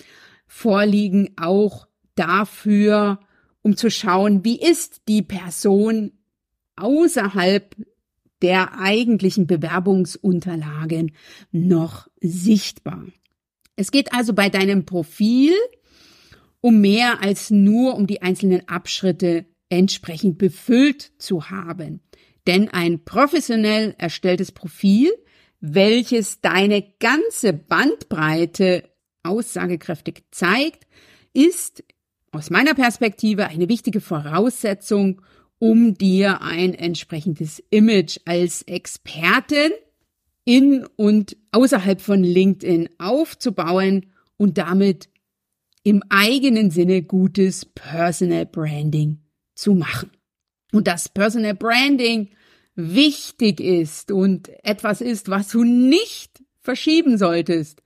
vorliegen, 0.48 1.32
auch 1.38 1.88
dafür, 2.16 3.20
um 3.62 3.78
zu 3.78 3.92
schauen, 3.92 4.44
wie 4.44 4.60
ist 4.60 5.02
die 5.08 5.22
Person 5.22 6.14
außerhalb 6.76 7.76
der 8.42 8.80
eigentlichen 8.80 9.48
Bewerbungsunterlagen 9.48 11.12
noch 11.52 12.08
sichtbar. 12.20 13.06
Es 13.76 13.92
geht 13.92 14.14
also 14.14 14.34
bei 14.34 14.50
deinem 14.50 14.86
Profil 14.86 15.54
um 16.62 16.80
mehr 16.80 17.22
als 17.22 17.50
nur 17.50 17.96
um 17.96 18.06
die 18.08 18.22
einzelnen 18.22 18.68
Abschritte 18.68 19.46
entsprechend 19.70 20.38
befüllt 20.38 21.12
zu 21.18 21.50
haben. 21.50 22.02
Denn 22.48 22.70
ein 22.70 23.04
professionell 23.04 23.96
erstelltes 23.98 24.52
Profil, 24.52 25.12
welches 25.60 26.42
deine 26.42 26.84
ganze 27.00 27.54
Bandbreite 27.54 28.90
aussagekräftig 29.24 30.24
zeigt, 30.32 30.88
ist 31.34 31.84
aus 32.32 32.50
meiner 32.50 32.74
Perspektive 32.74 33.48
eine 33.48 33.70
wichtige 33.70 34.02
Voraussetzung, 34.02 35.22
um 35.62 35.94
dir 35.94 36.42
ein 36.42 36.74
entsprechendes 36.74 37.64
Image 37.70 38.18
als 38.26 38.64
Expertin 38.64 39.70
in 40.44 40.88
und 40.96 41.38
außerhalb 41.52 42.02
von 42.02 42.24
LinkedIn 42.24 42.90
aufzubauen 42.98 44.08
und 44.38 44.58
damit 44.58 45.08
im 45.84 46.02
eigenen 46.10 46.72
Sinne 46.72 47.04
gutes 47.04 47.66
Personal 47.66 48.48
Branding 48.48 49.20
zu 49.54 49.76
machen. 49.76 50.10
Und 50.72 50.88
das 50.88 51.10
Personal 51.10 51.54
Branding 51.54 52.30
wichtig 52.74 53.60
ist 53.60 54.12
und 54.12 54.50
etwas 54.66 55.00
ist, 55.00 55.30
was 55.30 55.50
du 55.50 55.64
nicht 55.64 56.42
verschieben 56.60 57.20
solltest, 57.20 57.84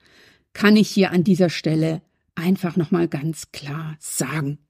kann 0.53 0.77
ich 0.77 0.89
hier 0.89 1.11
an 1.11 1.25
dieser 1.25 1.49
Stelle 1.49 2.01
einfach 2.35 2.77
nochmal 2.77 3.09
ganz 3.09 3.51
klar 3.51 3.97
sagen. 3.99 4.64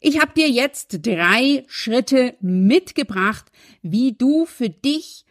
Ich 0.00 0.20
habe 0.20 0.32
dir 0.34 0.48
jetzt 0.48 1.06
drei 1.06 1.64
Schritte 1.68 2.34
mitgebracht, 2.40 3.46
wie 3.82 4.12
du 4.12 4.46
für 4.46 4.70
dich 4.70 5.24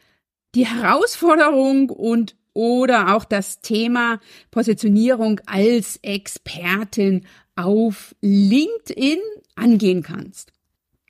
die 0.56 0.66
Herausforderung 0.66 1.90
und 1.90 2.36
oder 2.54 3.16
auch 3.16 3.24
das 3.24 3.62
Thema 3.62 4.20
Positionierung 4.50 5.40
als 5.46 6.00
Expertin 6.02 7.28
auf 7.56 8.16
LinkedIn 8.22 9.20
angehen 9.56 10.02
kannst. 10.02 10.52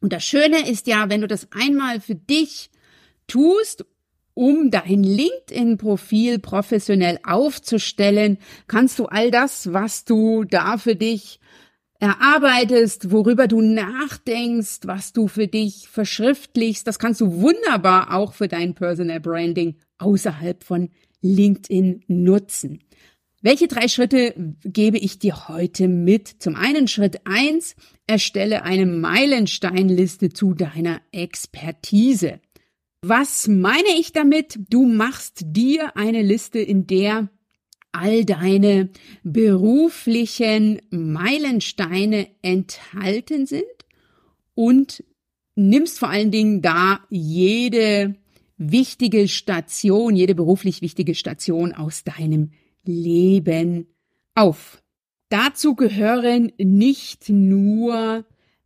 Und 0.02 0.12
das 0.12 0.26
Schöne 0.26 0.70
ist 0.70 0.88
ja, 0.88 1.10
wenn 1.10 1.22
du 1.22 1.28
das 1.28 1.48
einmal 1.52 2.02
für 2.02 2.16
dich 2.16 2.70
tust, 3.28 3.86
um 4.34 4.70
dein 4.70 5.04
LinkedIn-Profil 5.04 6.40
professionell 6.40 7.18
aufzustellen, 7.24 8.38
kannst 8.68 9.00
du 9.00 9.06
all 9.06 9.32
das, 9.32 9.74
was 9.74 10.06
du 10.06 10.44
da 10.44 10.78
für 10.78 10.96
dich 10.96 11.40
erarbeitest, 12.00 13.12
worüber 13.12 13.48
du 13.48 13.62
nachdenkst, 13.62 14.82
was 14.84 15.14
du 15.14 15.28
für 15.28 15.48
dich 15.48 15.88
verschriftlichst, 15.90 16.86
das 16.86 17.00
kannst 17.00 17.22
du 17.22 17.42
wunderbar 17.42 18.14
auch 18.14 18.34
für 18.34 18.48
dein 18.48 18.76
Personal 18.76 19.20
Branding 19.20 19.76
außerhalb 19.98 20.64
von 20.64 20.90
LinkedIn 21.22 22.04
nutzen. 22.08 22.80
Welche 23.42 23.68
drei 23.68 23.88
Schritte 23.88 24.34
gebe 24.64 24.98
ich 24.98 25.20
dir 25.20 25.48
heute 25.48 25.88
mit? 25.88 26.28
Zum 26.40 26.56
einen 26.56 26.88
Schritt 26.88 27.22
eins: 27.26 27.76
erstelle 28.08 28.64
eine 28.64 28.86
Meilensteinliste 28.86 30.30
zu 30.30 30.54
deiner 30.54 31.02
Expertise. 31.12 32.40
Was 33.02 33.48
meine 33.48 33.90
ich 34.00 34.12
damit? 34.12 34.60
Du 34.70 34.86
machst 34.86 35.42
dir 35.46 35.96
eine 35.96 36.24
Liste, 36.24 36.60
in 36.60 36.88
der 36.88 37.30
all 37.98 38.26
deine 38.26 38.90
beruflichen 39.24 40.82
Meilensteine 40.92 42.28
enthalten 42.42 43.46
sind 43.46 43.64
und 44.54 45.04
nimmst 45.56 46.00
vor 46.00 46.10
allen 46.10 46.32
Dingen 46.32 46.62
da 46.62 47.00
jede 47.10 48.16
wichtige 48.58 49.28
Station, 49.28 50.16
jede 50.16 50.36
beruflich 50.36 50.82
wichtige 50.82 51.16
Station 51.16 51.74
aus 51.74 52.04
deinem 52.04 52.52
Leben 52.86 53.88
auf. 54.36 54.82
Dazu 55.30 55.76
gehören 55.76 56.52
nicht 56.58 57.30
nur 57.30 58.26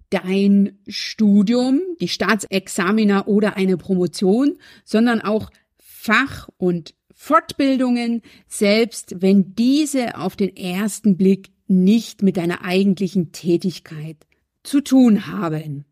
dein 0.09 0.77
Studium, 0.87 1.81
die 2.01 2.09
Staatsexamina 2.09 3.25
oder 3.27 3.55
eine 3.55 3.77
Promotion, 3.77 4.57
sondern 4.83 5.21
auch 5.21 5.49
Fach- 5.77 6.49
und 6.57 6.93
Fortbildungen, 7.23 8.23
selbst 8.47 9.21
wenn 9.21 9.53
diese 9.53 10.17
auf 10.17 10.35
den 10.35 10.57
ersten 10.57 11.17
Blick 11.17 11.51
nicht 11.67 12.23
mit 12.23 12.35
deiner 12.35 12.65
eigentlichen 12.65 13.31
Tätigkeit 13.31 14.17
zu 14.63 14.81
tun 14.81 15.27
haben. 15.27 15.85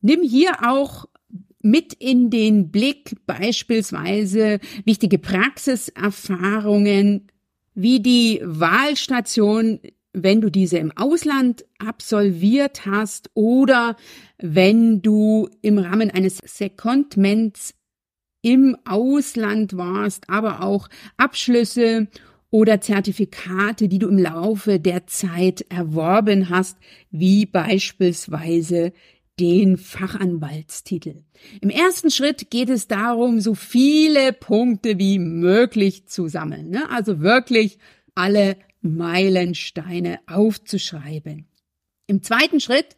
Nimm 0.00 0.22
hier 0.22 0.68
auch 0.68 1.04
mit 1.60 1.94
in 1.94 2.28
den 2.28 2.72
Blick 2.72 3.14
beispielsweise 3.24 4.58
wichtige 4.84 5.20
Praxiserfahrungen 5.20 7.28
wie 7.76 8.00
die 8.00 8.40
Wahlstation, 8.42 9.78
wenn 10.12 10.40
du 10.40 10.50
diese 10.50 10.78
im 10.78 10.90
Ausland 10.96 11.64
absolviert 11.78 12.84
hast 12.84 13.30
oder 13.34 13.94
wenn 14.38 15.02
du 15.02 15.48
im 15.62 15.78
Rahmen 15.78 16.10
eines 16.10 16.38
Secondments 16.38 17.74
im 18.44 18.76
Ausland 18.84 19.76
warst, 19.76 20.28
aber 20.28 20.62
auch 20.62 20.88
Abschlüsse 21.16 22.08
oder 22.50 22.80
Zertifikate, 22.80 23.88
die 23.88 23.98
du 23.98 24.06
im 24.06 24.18
Laufe 24.18 24.78
der 24.78 25.06
Zeit 25.06 25.62
erworben 25.70 26.50
hast, 26.50 26.76
wie 27.10 27.46
beispielsweise 27.46 28.92
den 29.40 29.78
Fachanwaltstitel. 29.78 31.24
Im 31.62 31.70
ersten 31.70 32.10
Schritt 32.10 32.50
geht 32.50 32.68
es 32.68 32.86
darum, 32.86 33.40
so 33.40 33.54
viele 33.54 34.32
Punkte 34.34 34.98
wie 34.98 35.18
möglich 35.18 36.06
zu 36.06 36.28
sammeln. 36.28 36.68
Ne? 36.68 36.88
Also 36.90 37.20
wirklich 37.20 37.78
alle 38.14 38.56
Meilensteine 38.82 40.20
aufzuschreiben. 40.26 41.48
Im 42.06 42.22
zweiten 42.22 42.60
Schritt 42.60 42.96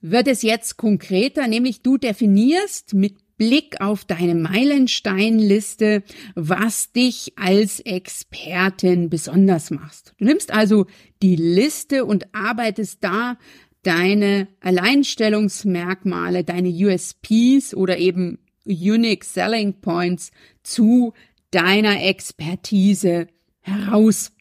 wird 0.00 0.26
es 0.26 0.42
jetzt 0.42 0.76
konkreter, 0.76 1.46
nämlich 1.46 1.82
du 1.82 1.98
definierst 1.98 2.94
mit 2.94 3.14
Blick 3.38 3.80
auf 3.80 4.04
deine 4.04 4.34
Meilensteinliste, 4.34 6.02
was 6.34 6.92
dich 6.92 7.32
als 7.36 7.80
Expertin 7.80 9.08
besonders 9.08 9.70
machst. 9.70 10.14
Du 10.18 10.26
nimmst 10.26 10.52
also 10.52 10.86
die 11.22 11.36
Liste 11.36 12.04
und 12.04 12.34
arbeitest 12.34 13.02
da 13.02 13.38
deine 13.82 14.48
Alleinstellungsmerkmale, 14.60 16.44
deine 16.44 16.68
USPs 16.68 17.74
oder 17.74 17.96
eben 17.98 18.38
Unique 18.66 19.24
Selling 19.24 19.80
Points 19.80 20.30
zu 20.62 21.14
deiner 21.50 22.02
Expertise 22.02 23.28
heraus. 23.60 24.32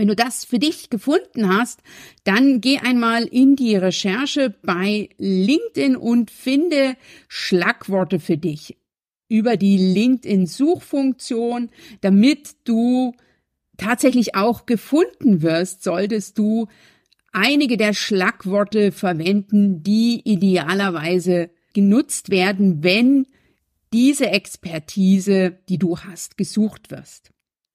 Wenn 0.00 0.08
du 0.08 0.16
das 0.16 0.46
für 0.46 0.58
dich 0.58 0.88
gefunden 0.88 1.54
hast, 1.54 1.82
dann 2.24 2.62
geh 2.62 2.78
einmal 2.78 3.24
in 3.24 3.54
die 3.54 3.76
Recherche 3.76 4.48
bei 4.62 5.10
LinkedIn 5.18 5.94
und 5.94 6.30
finde 6.30 6.96
Schlagworte 7.28 8.18
für 8.18 8.38
dich 8.38 8.78
über 9.28 9.58
die 9.58 9.76
LinkedIn-Suchfunktion, 9.76 11.68
damit 12.00 12.56
du 12.64 13.12
tatsächlich 13.76 14.34
auch 14.34 14.64
gefunden 14.64 15.42
wirst, 15.42 15.82
solltest 15.82 16.38
du 16.38 16.68
einige 17.32 17.76
der 17.76 17.92
Schlagworte 17.92 18.92
verwenden, 18.92 19.82
die 19.82 20.22
idealerweise 20.24 21.50
genutzt 21.74 22.30
werden, 22.30 22.82
wenn 22.82 23.26
diese 23.92 24.28
Expertise, 24.28 25.58
die 25.68 25.76
du 25.76 25.98
hast, 25.98 26.38
gesucht 26.38 26.90
wirst. 26.90 27.32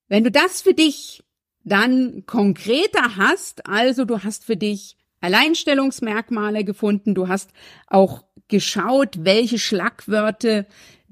Wenn 0.07 0.23
du 0.23 0.31
das 0.31 0.63
für 0.63 0.73
dich 0.73 1.21
dann 1.65 2.23
konkreter 2.25 3.17
hast, 3.17 3.67
also 3.67 4.05
du 4.05 4.23
hast 4.23 4.45
für 4.45 4.55
dich 4.55 4.95
Alleinstellungsmerkmale 5.19 6.63
gefunden, 6.63 7.15
du 7.15 7.27
hast 7.27 7.49
auch 7.87 8.23
geschaut, 8.47 9.25
welche 9.25 9.57
Schlagwörter, 9.57 10.67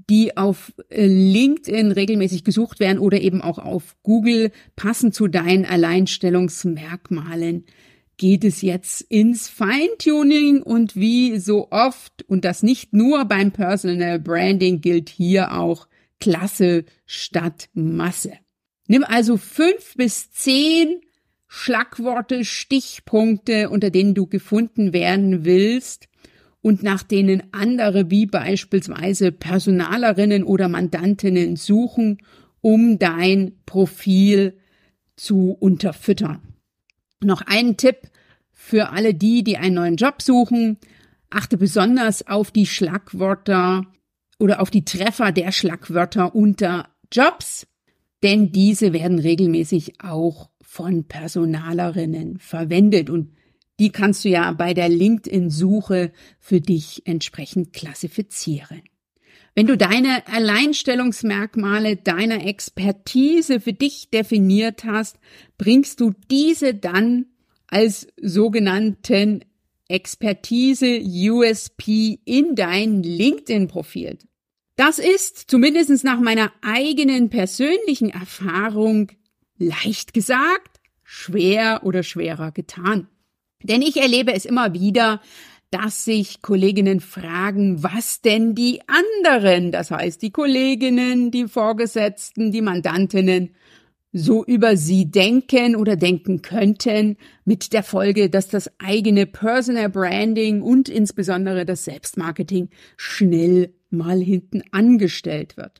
die 0.10 0.38
auf 0.38 0.72
äh, 0.89 1.08
LinkedIn 1.08 1.92
regelmäßig 1.92 2.44
gesucht 2.44 2.80
werden 2.80 3.00
oder 3.00 3.20
eben 3.20 3.42
auch 3.42 3.58
auf 3.58 3.96
Google 4.04 4.52
passen 4.76 5.12
zu 5.12 5.28
deinen 5.28 5.66
Alleinstellungsmerkmalen, 5.66 7.66
geht 8.18 8.44
es 8.44 8.62
jetzt 8.62 9.02
ins 9.02 9.50
Feintuning 9.50 10.62
und 10.62 10.96
wie 10.96 11.39
so 11.39 11.72
oft, 11.72 12.24
und 12.28 12.46
das 12.46 12.62
nicht 12.62 12.94
nur 12.94 13.26
beim 13.26 13.52
Personal 13.52 14.20
Branding 14.20 14.82
gilt 14.82 15.10
hier 15.10 15.58
auch 15.58 15.88
Klasse 16.20 16.86
statt 17.08 17.70
Masse. 17.74 18.43
Nimm 18.88 19.04
also 19.04 19.38
fünf 19.38 19.96
bis 19.96 20.32
zehn 20.32 21.02
Schlagworte, 21.48 22.46
Stichpunkte, 22.46 23.69
unter 23.69 23.89
denen 23.89 24.15
du 24.15 24.28
gefunden 24.28 24.91
werden 24.91 25.46
willst 25.46 26.08
und 26.62 26.82
nach 26.82 27.04
denen 27.04 27.43
andere 27.52 28.10
wie 28.10 28.26
beispielsweise 28.26 29.32
Personalerinnen 29.32 30.43
oder 30.43 30.67
Mandantinnen 30.67 31.56
suchen, 31.56 32.17
um 32.62 32.98
dein 32.98 33.60
Profil 33.65 34.58
zu 35.15 35.52
unterfüttern. 35.52 36.41
Noch 37.22 37.41
ein 37.46 37.78
Tipp 37.78 38.10
für 38.52 38.89
alle 38.89 39.13
die, 39.13 39.43
die 39.43 39.58
einen 39.58 39.76
neuen 39.76 39.96
Job 39.96 40.22
suchen. 40.22 40.78
Achte 41.30 41.58
besonders 41.58 42.28
auf 42.28 42.52
die 42.52 42.65
Schlagwörter 42.65 43.86
oder 44.39 44.62
auf 44.62 44.72
die 44.72 44.86
Treffer 44.86 45.32
der 45.32 45.52
Schlagwörter 45.52 46.34
unter 46.34 46.89
Jobs, 47.12 47.67
denn 48.24 48.52
diese 48.52 48.94
werden 48.94 49.20
regelmäßig 49.20 50.02
auch 50.02 50.50
von 50.62 51.04
Personalerinnen 51.08 52.40
verwendet 52.40 53.10
und 53.10 53.36
die 53.80 53.92
kannst 53.92 54.24
du 54.24 54.30
ja 54.30 54.52
bei 54.54 54.74
der 54.74 54.90
LinkedIn-Suche 54.90 56.12
für 56.40 56.62
dich 56.62 57.02
entsprechend 57.06 57.74
klassifizieren. 57.74 58.82
Wenn 59.56 59.68
du 59.68 59.78
deine 59.78 60.26
Alleinstellungsmerkmale 60.28 61.98
deiner 61.98 62.46
Expertise 62.46 63.60
für 63.60 63.74
dich 63.74 64.10
definiert 64.10 64.84
hast, 64.84 65.20
bringst 65.58 66.00
du 66.00 66.12
diese 66.32 66.74
dann 66.74 67.28
als 67.68 68.08
sogenannten 68.22 69.44
Expertise 69.88 71.02
USP 71.04 72.20
in 72.26 72.56
dein 72.56 73.04
LinkedIn-Profil. 73.04 74.18
Das 74.76 74.98
ist, 74.98 75.52
zumindest 75.52 76.04
nach 76.04 76.20
meiner 76.20 76.52
eigenen 76.62 77.30
persönlichen 77.30 78.10
Erfahrung, 78.10 79.12
leicht 79.58 80.14
gesagt, 80.14 80.80
schwer 81.04 81.82
oder 81.84 82.02
schwerer 82.02 82.52
getan. 82.52 83.08
Denn 83.62 83.82
ich 83.82 83.98
erlebe 83.98 84.34
es 84.34 84.46
immer 84.46 84.74
wieder, 84.74 85.22
dass 85.70 86.06
sich 86.06 86.42
Kolleginnen 86.42 87.00
fragen, 87.00 87.82
was 87.82 88.22
denn 88.22 88.56
die 88.56 88.82
anderen, 88.88 89.72
das 89.72 89.90
heißt 89.92 90.22
die 90.22 90.32
Kolleginnen, 90.32 91.32
die 91.32 91.48
Vorgesetzten, 91.48 92.52
die 92.52 92.62
Mandantinnen, 92.62 93.56
so 94.12 94.46
über 94.46 94.78
sie 94.78 95.10
denken 95.10 95.76
oder 95.76 95.96
denken 95.96 96.44
könnten, 96.44 97.18
mit 97.46 97.74
der 97.74 97.82
Folge, 97.82 98.30
dass 98.30 98.48
das 98.48 98.70
eigene 98.80 99.26
Personal 99.26 99.90
Branding 99.90 100.62
und 100.62 100.90
insbesondere 100.90 101.66
das 101.66 101.86
Selbstmarketing 101.86 102.70
schnell 102.96 103.74
mal 103.94 104.20
hinten 104.20 104.64
angestellt 104.72 105.58
wird. 105.58 105.80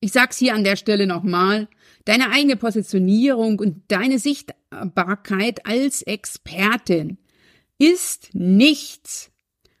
Ich 0.00 0.12
sag's 0.12 0.38
hier 0.38 0.54
an 0.54 0.64
der 0.64 0.76
Stelle 0.76 1.06
nochmal, 1.06 1.68
deine 2.04 2.30
eigene 2.30 2.56
Positionierung 2.56 3.60
und 3.60 3.84
deine 3.86 4.18
Sichtbarkeit 4.18 5.64
als 5.64 6.02
Expertin 6.02 7.18
ist 7.78 8.30
nichts, 8.32 9.30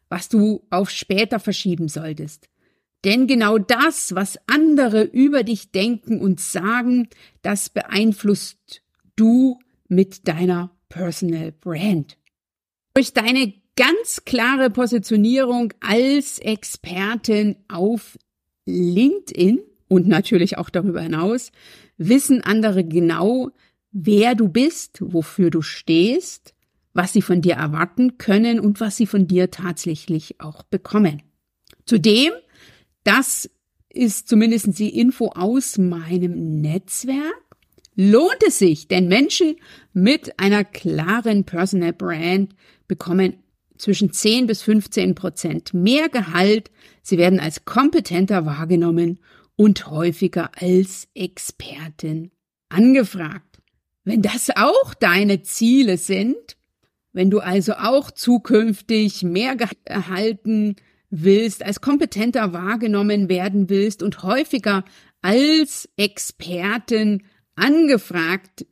was 0.08 0.28
du 0.28 0.64
auf 0.70 0.90
später 0.90 1.40
verschieben 1.40 1.88
solltest. 1.88 2.48
Denn 3.04 3.26
genau 3.26 3.58
das, 3.58 4.14
was 4.14 4.38
andere 4.46 5.02
über 5.02 5.42
dich 5.42 5.72
denken 5.72 6.20
und 6.20 6.40
sagen, 6.40 7.08
das 7.42 7.68
beeinflusst 7.68 8.82
du 9.16 9.58
mit 9.88 10.28
deiner 10.28 10.70
Personal 10.88 11.52
Brand. 11.52 12.16
Durch 12.94 13.12
deine 13.12 13.54
ganz 13.76 14.24
klare 14.24 14.70
Positionierung 14.70 15.72
als 15.80 16.38
Expertin 16.38 17.56
auf 17.68 18.18
LinkedIn 18.66 19.60
und 19.88 20.08
natürlich 20.08 20.58
auch 20.58 20.70
darüber 20.70 21.00
hinaus 21.00 21.52
wissen 21.98 22.42
andere 22.42 22.84
genau, 22.84 23.50
wer 23.92 24.34
du 24.34 24.48
bist, 24.48 24.98
wofür 25.00 25.50
du 25.50 25.62
stehst, 25.62 26.54
was 26.94 27.12
sie 27.12 27.22
von 27.22 27.40
dir 27.40 27.54
erwarten 27.54 28.18
können 28.18 28.60
und 28.60 28.80
was 28.80 28.96
sie 28.96 29.06
von 29.06 29.26
dir 29.26 29.50
tatsächlich 29.50 30.40
auch 30.40 30.62
bekommen. 30.62 31.22
Zudem 31.86 32.32
das 33.04 33.50
ist 33.88 34.28
zumindest 34.28 34.78
die 34.78 34.98
Info 34.98 35.28
aus 35.28 35.78
meinem 35.78 36.60
Netzwerk. 36.60 37.34
Lohnt 37.94 38.42
es 38.46 38.58
sich, 38.58 38.88
denn 38.88 39.08
Menschen 39.08 39.56
mit 39.92 40.38
einer 40.38 40.64
klaren 40.64 41.44
Personal 41.44 41.92
Brand 41.92 42.54
bekommen 42.88 43.41
zwischen 43.82 44.12
10 44.12 44.46
bis 44.46 44.62
15 44.62 45.16
Prozent 45.16 45.74
mehr 45.74 46.08
Gehalt. 46.08 46.70
Sie 47.02 47.18
werden 47.18 47.40
als 47.40 47.64
kompetenter 47.64 48.46
wahrgenommen 48.46 49.18
und 49.56 49.88
häufiger 49.88 50.52
als 50.54 51.08
Expertin 51.14 52.30
angefragt. 52.68 53.58
Wenn 54.04 54.22
das 54.22 54.50
auch 54.54 54.94
deine 54.94 55.42
Ziele 55.42 55.96
sind, 55.96 56.56
wenn 57.12 57.28
du 57.28 57.40
also 57.40 57.72
auch 57.72 58.12
zukünftig 58.12 59.24
mehr 59.24 59.56
Gehalt 59.56 59.78
erhalten 59.84 60.76
willst, 61.10 61.64
als 61.64 61.80
kompetenter 61.80 62.52
wahrgenommen 62.52 63.28
werden 63.28 63.68
willst 63.68 64.04
und 64.04 64.22
häufiger 64.22 64.84
als 65.22 65.88
Expertin 65.96 67.24
angefragt 67.56 68.64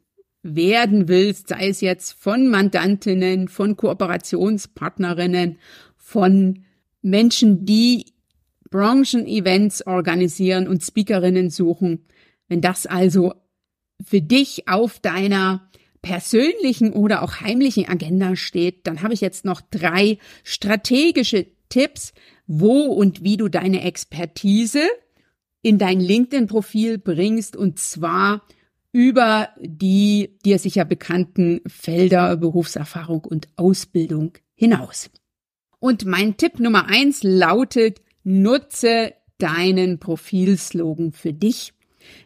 werden 0.42 1.08
willst, 1.08 1.48
sei 1.48 1.68
es 1.68 1.80
jetzt 1.80 2.12
von 2.12 2.48
Mandantinnen, 2.48 3.48
von 3.48 3.76
Kooperationspartnerinnen, 3.76 5.58
von 5.96 6.64
Menschen, 7.02 7.66
die 7.66 8.06
Branchen-Events 8.70 9.86
organisieren 9.86 10.68
und 10.68 10.82
Speakerinnen 10.82 11.50
suchen. 11.50 12.06
Wenn 12.48 12.60
das 12.60 12.86
also 12.86 13.34
für 14.02 14.20
dich 14.22 14.68
auf 14.68 14.98
deiner 15.00 15.68
persönlichen 16.02 16.92
oder 16.92 17.22
auch 17.22 17.40
heimlichen 17.40 17.88
Agenda 17.88 18.36
steht, 18.36 18.86
dann 18.86 19.02
habe 19.02 19.12
ich 19.12 19.20
jetzt 19.20 19.44
noch 19.44 19.60
drei 19.60 20.18
strategische 20.44 21.46
Tipps, 21.68 22.12
wo 22.46 22.84
und 22.84 23.22
wie 23.22 23.36
du 23.36 23.48
deine 23.48 23.82
Expertise 23.82 24.82
in 25.62 25.78
dein 25.78 26.00
LinkedIn-Profil 26.00 26.98
bringst 26.98 27.54
und 27.54 27.78
zwar 27.78 28.42
über 28.92 29.50
die 29.60 30.38
dir 30.44 30.58
sicher 30.58 30.84
bekannten 30.84 31.60
Felder 31.66 32.36
Berufserfahrung 32.36 33.24
und 33.24 33.48
Ausbildung 33.56 34.34
hinaus. 34.54 35.08
Und 35.78 36.04
mein 36.04 36.36
Tipp 36.36 36.60
Nummer 36.60 36.88
eins 36.88 37.22
lautet, 37.22 38.02
nutze 38.24 39.14
deinen 39.38 39.98
Profilslogan 39.98 41.12
für 41.12 41.32
dich. 41.32 41.72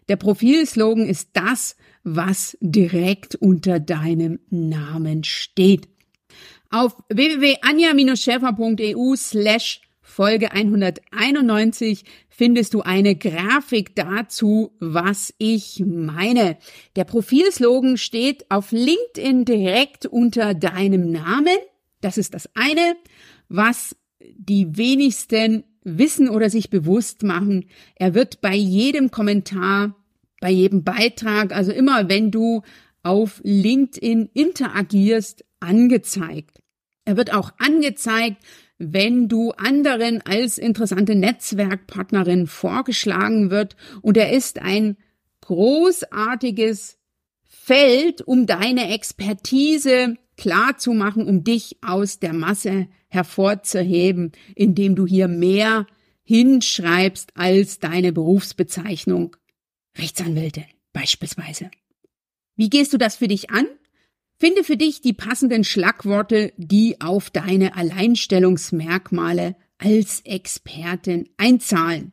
Der 0.08 0.16
Profilslogan 0.16 1.06
ist 1.06 1.28
das, 1.34 1.76
was 2.02 2.58
direkt 2.60 3.36
unter 3.36 3.78
deinem 3.80 4.40
Namen 4.50 5.24
steht. 5.24 5.88
Auf 6.70 6.96
www.anja-schäfer.eu 7.08 9.16
slash 9.16 9.80
Folge 10.06 10.52
191 10.52 12.04
findest 12.28 12.74
du 12.74 12.82
eine 12.82 13.16
Grafik 13.16 13.96
dazu, 13.96 14.70
was 14.78 15.34
ich 15.38 15.82
meine. 15.84 16.58
Der 16.94 17.04
Profilslogan 17.04 17.96
steht 17.96 18.50
auf 18.50 18.70
LinkedIn 18.70 19.46
direkt 19.46 20.04
unter 20.04 20.52
deinem 20.52 21.10
Namen. 21.10 21.56
Das 22.02 22.18
ist 22.18 22.34
das 22.34 22.50
eine, 22.54 22.96
was 23.48 23.96
die 24.20 24.76
wenigsten 24.76 25.64
wissen 25.84 26.28
oder 26.28 26.50
sich 26.50 26.68
bewusst 26.68 27.22
machen. 27.22 27.64
Er 27.96 28.14
wird 28.14 28.42
bei 28.42 28.54
jedem 28.54 29.10
Kommentar, 29.10 29.96
bei 30.38 30.50
jedem 30.50 30.84
Beitrag, 30.84 31.56
also 31.56 31.72
immer 31.72 32.10
wenn 32.10 32.30
du 32.30 32.60
auf 33.02 33.40
LinkedIn 33.42 34.28
interagierst, 34.34 35.46
angezeigt. 35.60 36.60
Er 37.06 37.16
wird 37.16 37.34
auch 37.34 37.52
angezeigt, 37.58 38.42
wenn 38.92 39.28
du 39.28 39.52
anderen 39.52 40.20
als 40.22 40.58
interessante 40.58 41.14
Netzwerkpartnerin 41.14 42.46
vorgeschlagen 42.46 43.50
wird 43.50 43.76
und 44.02 44.16
er 44.16 44.32
ist 44.32 44.60
ein 44.60 44.96
großartiges 45.40 46.98
Feld, 47.44 48.22
um 48.22 48.46
deine 48.46 48.92
Expertise 48.92 50.16
klar 50.36 50.76
zu 50.78 50.92
machen, 50.92 51.26
um 51.26 51.44
dich 51.44 51.78
aus 51.82 52.18
der 52.18 52.32
Masse 52.32 52.88
hervorzuheben, 53.08 54.32
indem 54.54 54.96
du 54.96 55.06
hier 55.06 55.28
mehr 55.28 55.86
hinschreibst 56.24 57.32
als 57.36 57.78
deine 57.78 58.12
Berufsbezeichnung 58.12 59.36
Rechtsanwälte 59.96 60.64
beispielsweise. 60.92 61.70
Wie 62.56 62.70
gehst 62.70 62.92
du 62.92 62.98
das 62.98 63.16
für 63.16 63.28
dich 63.28 63.50
an? 63.50 63.66
Finde 64.44 64.62
für 64.62 64.76
dich 64.76 65.00
die 65.00 65.14
passenden 65.14 65.64
Schlagworte, 65.64 66.52
die 66.58 67.00
auf 67.00 67.30
deine 67.30 67.78
Alleinstellungsmerkmale 67.78 69.56
als 69.78 70.20
Expertin 70.20 71.30
einzahlen. 71.38 72.12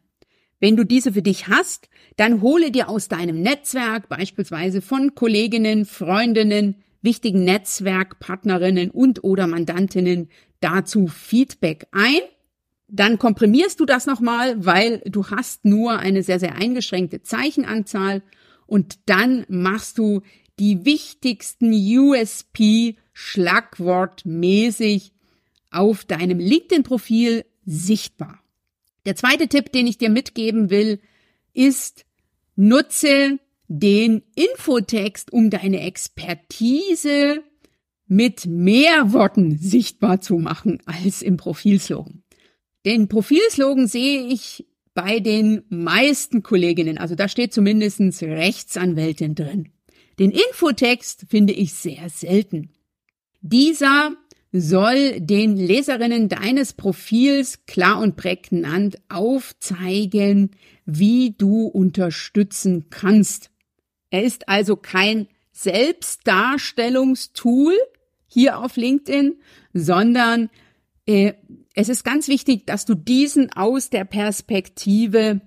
Wenn 0.62 0.78
du 0.78 0.86
diese 0.86 1.12
für 1.12 1.22
dich 1.22 1.50
hast, 1.50 1.90
dann 2.16 2.40
hole 2.40 2.72
dir 2.72 2.88
aus 2.88 3.10
deinem 3.10 3.42
Netzwerk, 3.42 4.08
beispielsweise 4.08 4.82
von 4.82 5.14
Kolleginnen, 5.14 5.84
Freundinnen, 5.84 6.78
wichtigen 7.02 7.44
Netzwerkpartnerinnen 7.44 8.92
und 8.92 9.26
oder 9.26 9.46
Mandantinnen 9.46 10.30
dazu 10.62 11.08
Feedback 11.08 11.88
ein. 11.92 12.22
Dann 12.88 13.20
komprimierst 13.20 13.78
du 13.78 13.86
das 13.86 14.06
nochmal, 14.06 14.66
weil 14.66 15.00
du 15.00 15.28
hast 15.32 15.66
nur 15.66 16.00
eine 16.00 16.24
sehr, 16.24 16.40
sehr 16.40 16.56
eingeschränkte 16.56 17.24
Zeichenanzahl 17.24 18.24
und 18.68 19.00
dann 19.08 19.44
machst 19.50 19.98
du 19.98 20.22
die 20.60 20.86
wichtigsten 20.86 21.74
USP 21.74 22.98
schlagwortmäßig 23.14 25.14
auf 25.72 26.06
deinem 26.06 26.40
LinkedIn-Profil 26.40 27.46
sichtbar. 27.66 28.44
Der 29.06 29.16
zweite 29.16 29.48
Tipp, 29.48 29.72
den 29.72 29.88
ich 29.88 29.98
dir 29.98 30.10
mitgeben 30.10 30.70
will, 30.70 31.00
ist, 31.54 32.06
nutze 32.56 33.40
den 33.68 34.22
Infotext, 34.36 35.32
um 35.32 35.50
deine 35.50 35.82
Expertise 35.82 37.42
mit 38.08 38.46
mehr 38.46 39.14
Worten 39.14 39.58
sichtbar 39.58 40.20
zu 40.20 40.38
machen 40.38 40.80
als 40.86 41.22
im 41.22 41.38
Profilslogan. 41.38 42.24
Den 42.86 43.08
Profilslogan 43.08 43.88
sehe 43.88 44.28
ich 44.28 44.68
bei 44.94 45.22
den 45.22 45.64
meisten 45.70 46.44
Kolleginnen, 46.44 46.98
also 46.98 47.16
da 47.16 47.30
steht 47.30 47.54
zumindestens 47.54 48.22
Rechtsanwältin 48.22 49.36
drin. 49.36 49.70
Den 50.20 50.32
Infotext 50.32 51.28
finde 51.30 51.54
ich 51.54 51.74
sehr 51.74 52.10
selten. 52.10 52.72
Dieser 53.42 54.12
soll 54.52 55.22
den 55.22 55.56
Leserinnen 55.56 56.28
deines 56.28 56.74
Profils 56.74 57.66
klar 57.66 58.02
und 58.02 58.18
prägnant 58.18 58.98
aufzeigen, 59.10 60.52
wie 60.86 61.34
du 61.38 61.68
unterstützen 61.68 62.88
kannst. 62.90 63.52
Er 64.10 64.24
ist 64.24 64.50
also 64.50 64.76
kein 64.76 65.28
Selbstdarstellungstool 65.54 67.74
hier 68.28 68.60
auf 68.60 68.76
LinkedIn, 68.76 69.40
sondern 69.74 70.50
äh, 71.06 71.32
es 71.74 71.88
ist 71.90 72.04
ganz 72.04 72.28
wichtig, 72.28 72.68
dass 72.68 72.86
du 72.86 72.96
diesen 72.96 73.54
aus 73.54 73.90
der 73.90 74.04
Perspektive 74.04 75.40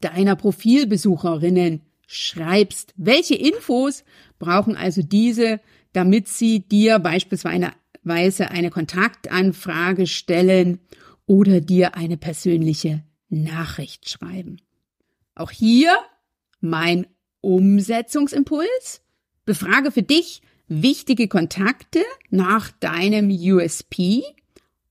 deiner 0.00 0.36
Profilbesucherinnen 0.36 1.82
schreibst. 2.08 2.94
Welche 2.96 3.34
Infos 3.34 4.02
brauchen 4.38 4.76
also 4.76 5.02
diese, 5.02 5.60
damit 5.92 6.26
sie 6.26 6.60
dir 6.60 6.98
beispielsweise 6.98 8.50
eine 8.50 8.70
Kontaktanfrage 8.70 10.06
stellen 10.06 10.80
oder 11.26 11.60
dir 11.60 11.94
eine 11.94 12.16
persönliche 12.16 13.04
Nachricht 13.28 14.08
schreiben? 14.08 14.56
Auch 15.34 15.50
hier 15.50 15.96
mein 16.60 17.06
Umsetzungsimpuls. 17.42 19.02
Befrage 19.44 19.92
für 19.92 20.02
dich 20.02 20.42
wichtige 20.66 21.28
Kontakte 21.28 22.02
nach 22.30 22.70
deinem 22.70 23.30
USP 23.30 24.22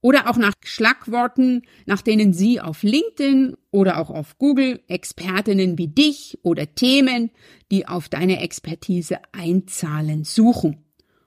oder 0.07 0.29
auch 0.29 0.37
nach 0.37 0.53
Schlagworten, 0.63 1.63
nach 1.85 2.01
denen 2.01 2.31
Sie 2.31 2.61
auf 2.61 2.81
LinkedIn 2.81 3.57
oder 3.71 3.99
auch 3.99 4.09
auf 4.09 4.37
Google 4.37 4.79
Expertinnen 4.87 5.77
wie 5.77 5.89
dich 5.89 6.39
oder 6.43 6.73
Themen, 6.75 7.29
die 7.71 7.89
auf 7.89 8.07
deine 8.07 8.39
Expertise 8.41 9.17
einzahlen, 9.33 10.23
suchen. 10.23 10.77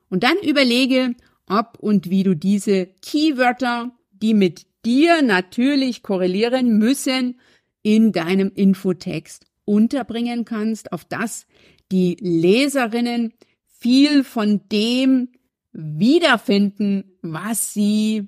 Und 0.09 0.23
dann 0.23 0.37
überlege, 0.41 1.13
ob 1.45 1.77
und 1.77 2.09
wie 2.09 2.23
du 2.23 2.35
diese 2.35 2.87
Keywörter, 3.03 3.91
die 4.13 4.33
mit 4.33 4.65
dir 4.83 5.21
natürlich 5.21 6.01
korrelieren 6.01 6.79
müssen, 6.79 7.39
in 7.83 8.11
deinem 8.11 8.51
Infotext 8.51 9.45
unterbringen 9.63 10.43
kannst, 10.43 10.91
auf 10.91 11.05
das 11.05 11.45
die 11.91 12.17
Leserinnen 12.19 13.33
viel 13.67 14.23
von 14.23 14.61
dem 14.71 15.29
wiederfinden, 15.71 17.11
was 17.21 17.75
sie 17.75 18.27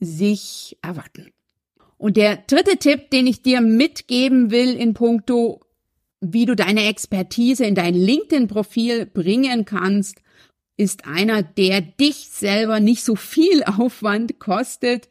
sich 0.00 0.76
erwarten. 0.82 1.32
Und 1.98 2.16
der 2.16 2.36
dritte 2.36 2.76
Tipp, 2.76 3.10
den 3.10 3.26
ich 3.26 3.42
dir 3.42 3.60
mitgeben 3.60 4.50
will 4.50 4.74
in 4.74 4.94
puncto, 4.94 5.60
wie 6.20 6.46
du 6.46 6.54
deine 6.54 6.84
Expertise 6.86 7.64
in 7.64 7.74
dein 7.74 7.94
LinkedIn-Profil 7.94 9.06
bringen 9.06 9.64
kannst, 9.64 10.20
ist 10.76 11.06
einer, 11.06 11.42
der 11.42 11.80
dich 11.80 12.28
selber 12.28 12.80
nicht 12.80 13.04
so 13.04 13.16
viel 13.16 13.64
Aufwand 13.66 14.38
kostet, 14.38 15.08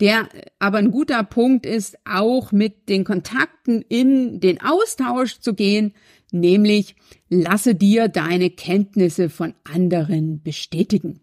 der 0.00 0.28
aber 0.60 0.78
ein 0.78 0.92
guter 0.92 1.24
Punkt 1.24 1.66
ist, 1.66 1.98
auch 2.04 2.52
mit 2.52 2.88
den 2.88 3.02
Kontakten 3.02 3.82
in 3.82 4.38
den 4.38 4.60
Austausch 4.60 5.40
zu 5.40 5.54
gehen, 5.54 5.92
nämlich 6.30 6.94
lasse 7.28 7.74
dir 7.74 8.06
deine 8.06 8.50
Kenntnisse 8.50 9.28
von 9.28 9.54
anderen 9.64 10.40
bestätigen. 10.42 11.20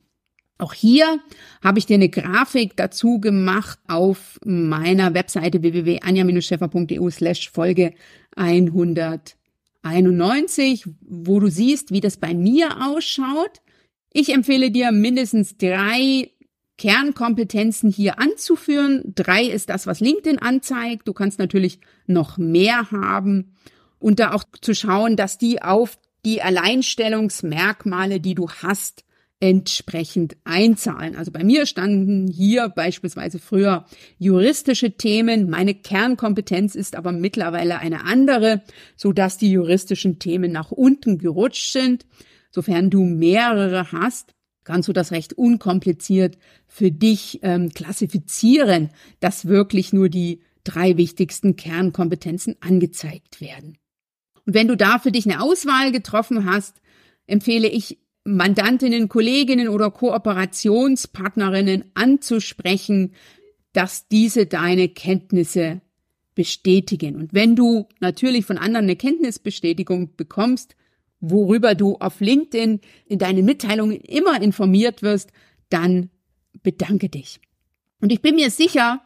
Auch 0.58 0.74
hier 0.74 1.20
habe 1.62 1.80
ich 1.80 1.86
dir 1.86 1.96
eine 1.96 2.08
Grafik 2.08 2.78
dazu 2.78 3.20
gemacht 3.20 3.78
auf 3.88 4.40
meiner 4.46 5.14
Webseite 5.14 5.62
www.anja-scheffer.eu 5.62 7.10
slash 7.10 7.52
Folge 7.52 7.94
191, 8.38 10.86
wo 11.02 11.42
du 11.42 11.50
siehst, 11.50 11.92
wie 11.92 12.00
das 12.00 12.16
bei 12.18 12.34
mir 12.34 12.88
ausschaut. 12.88 13.62
Ich 14.14 14.34
empfehle 14.34 14.72
dir 14.72 14.94
mindestens 14.94 15.58
drei 15.58 16.32
Kernkompetenzen 16.78 17.92
hier 17.92 18.20
anzuführen. 18.20 19.14
Drei 19.14 19.44
ist 19.44 19.70
das, 19.70 19.88
was 19.88 20.00
LinkedIn 20.00 20.40
anzeigt. 20.40 21.06
Du 21.08 21.14
kannst 21.14 21.38
natürlich 21.38 21.80
noch 22.08 22.38
mehr 22.38 22.92
haben 22.92 23.58
und 24.00 24.20
da 24.20 24.32
auch 24.32 24.46
zu 24.62 24.74
schauen, 24.74 25.18
dass 25.18 25.38
die 25.38 25.62
auf 25.62 26.00
die 26.24 26.42
Alleinstellungsmerkmale, 26.42 28.22
die 28.22 28.36
du 28.36 28.50
hast, 28.50 29.04
entsprechend 29.40 30.38
einzahlen. 30.44 31.16
Also 31.16 31.32
bei 31.32 31.44
mir 31.44 31.66
standen 31.66 32.28
hier 32.28 32.70
beispielsweise 32.70 33.40
früher 33.40 33.86
juristische 34.18 34.98
Themen. 34.98 35.50
Meine 35.50 35.76
Kernkompetenz 35.76 36.76
ist 36.76 36.96
aber 36.96 37.12
mittlerweile 37.12 37.80
eine 37.80 38.06
andere, 38.06 38.64
so 38.96 39.12
dass 39.12 39.38
die 39.38 39.52
juristischen 39.52 40.20
Themen 40.20 40.52
nach 40.52 40.72
unten 40.72 41.18
gerutscht 41.18 41.72
sind. 41.74 42.06
Sofern 42.50 42.90
du 42.90 43.04
mehrere 43.04 43.92
hast, 43.92 44.32
kannst 44.64 44.88
du 44.88 44.94
das 44.94 45.12
recht 45.12 45.34
unkompliziert 45.34 46.38
für 46.68 46.92
dich 46.92 47.40
ähm, 47.44 47.70
klassifizieren, 47.70 48.90
dass 49.20 49.48
wirklich 49.48 49.92
nur 49.92 50.10
die 50.10 50.42
drei 50.64 50.98
wichtigsten 50.98 51.56
Kernkompetenzen 51.58 52.56
angezeigt 52.62 53.42
werden. 53.42 53.78
Und 54.46 54.54
wenn 54.54 54.68
du 54.68 54.78
da 54.78 55.00
für 55.00 55.12
dich 55.12 55.26
eine 55.26 55.42
Auswahl 55.42 55.92
getroffen 55.92 56.46
hast, 56.46 56.82
empfehle 57.28 57.68
ich 57.68 58.00
Mandantinnen, 58.26 59.08
Kolleginnen 59.08 59.70
oder 59.70 59.92
Kooperationspartnerinnen 59.92 61.86
anzusprechen, 61.94 63.14
dass 63.72 64.08
diese 64.08 64.48
deine 64.48 64.90
Kenntnisse 64.90 65.82
bestätigen. 66.34 67.16
Und 67.16 67.34
wenn 67.34 67.56
du 67.56 67.88
natürlich 68.00 68.46
von 68.46 68.58
anderen 68.58 68.86
eine 68.86 68.96
Kenntnisbestätigung 68.96 70.16
bekommst, 70.16 70.76
worüber 71.20 71.76
du 71.76 71.96
auf 71.96 72.20
LinkedIn 72.20 72.82
in 73.06 73.20
deinen 73.20 73.46
Mitteilungen 73.46 74.00
immer 74.02 74.42
informiert 74.42 75.02
wirst, 75.02 75.32
dann 75.70 76.10
bedanke 76.64 77.10
dich. 77.10 77.40
Und 78.02 78.12
ich 78.12 78.22
bin 78.22 78.36
mir 78.36 78.50
sicher, 78.50 79.02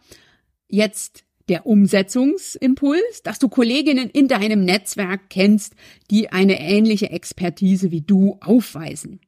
jetzt 0.68 1.26
der 1.50 1.66
Umsetzungsimpuls, 1.66 3.24
dass 3.24 3.40
du 3.40 3.50
Kolleginnen 3.50 4.10
in 4.10 4.28
deinem 4.28 4.64
Netzwerk 4.64 5.30
kennst, 5.30 5.74
die 6.10 6.30
eine 6.30 6.60
ähnliche 6.60 7.10
Expertise 7.10 7.92
wie 7.92 8.02
du 8.02 8.38
aufweisen. 8.40 9.20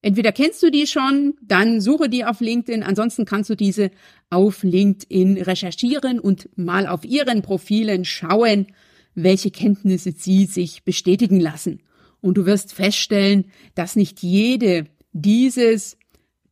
Entweder 0.00 0.32
kennst 0.32 0.62
du 0.62 0.70
die 0.70 0.86
schon, 0.86 1.34
dann 1.42 1.80
suche 1.80 2.08
die 2.08 2.24
auf 2.24 2.40
LinkedIn, 2.40 2.82
ansonsten 2.82 3.24
kannst 3.24 3.50
du 3.50 3.56
diese 3.56 3.90
auf 4.30 4.62
LinkedIn 4.62 5.38
recherchieren 5.38 6.20
und 6.20 6.48
mal 6.56 6.86
auf 6.86 7.04
ihren 7.04 7.42
Profilen 7.42 8.04
schauen, 8.04 8.68
welche 9.14 9.50
Kenntnisse 9.50 10.12
sie 10.12 10.46
sich 10.46 10.84
bestätigen 10.84 11.40
lassen. 11.40 11.82
Und 12.20 12.34
du 12.34 12.46
wirst 12.46 12.72
feststellen, 12.72 13.46
dass 13.74 13.96
nicht 13.96 14.22
jede 14.22 14.86
dieses 15.12 15.96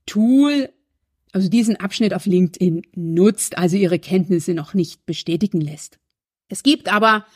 Tool 0.07 0.70
also 1.37 1.51
diesen 1.51 1.77
Abschnitt 1.77 2.14
auf 2.14 2.25
LinkedIn 2.25 2.81
nutzt, 2.94 3.59
also 3.59 3.77
ihre 3.77 3.99
Kenntnisse 3.99 4.55
noch 4.55 4.72
nicht 4.72 5.05
bestätigen 5.05 5.61
lässt. 5.61 5.99
Es 6.49 6.62
gibt 6.62 6.90
aber 6.90 7.27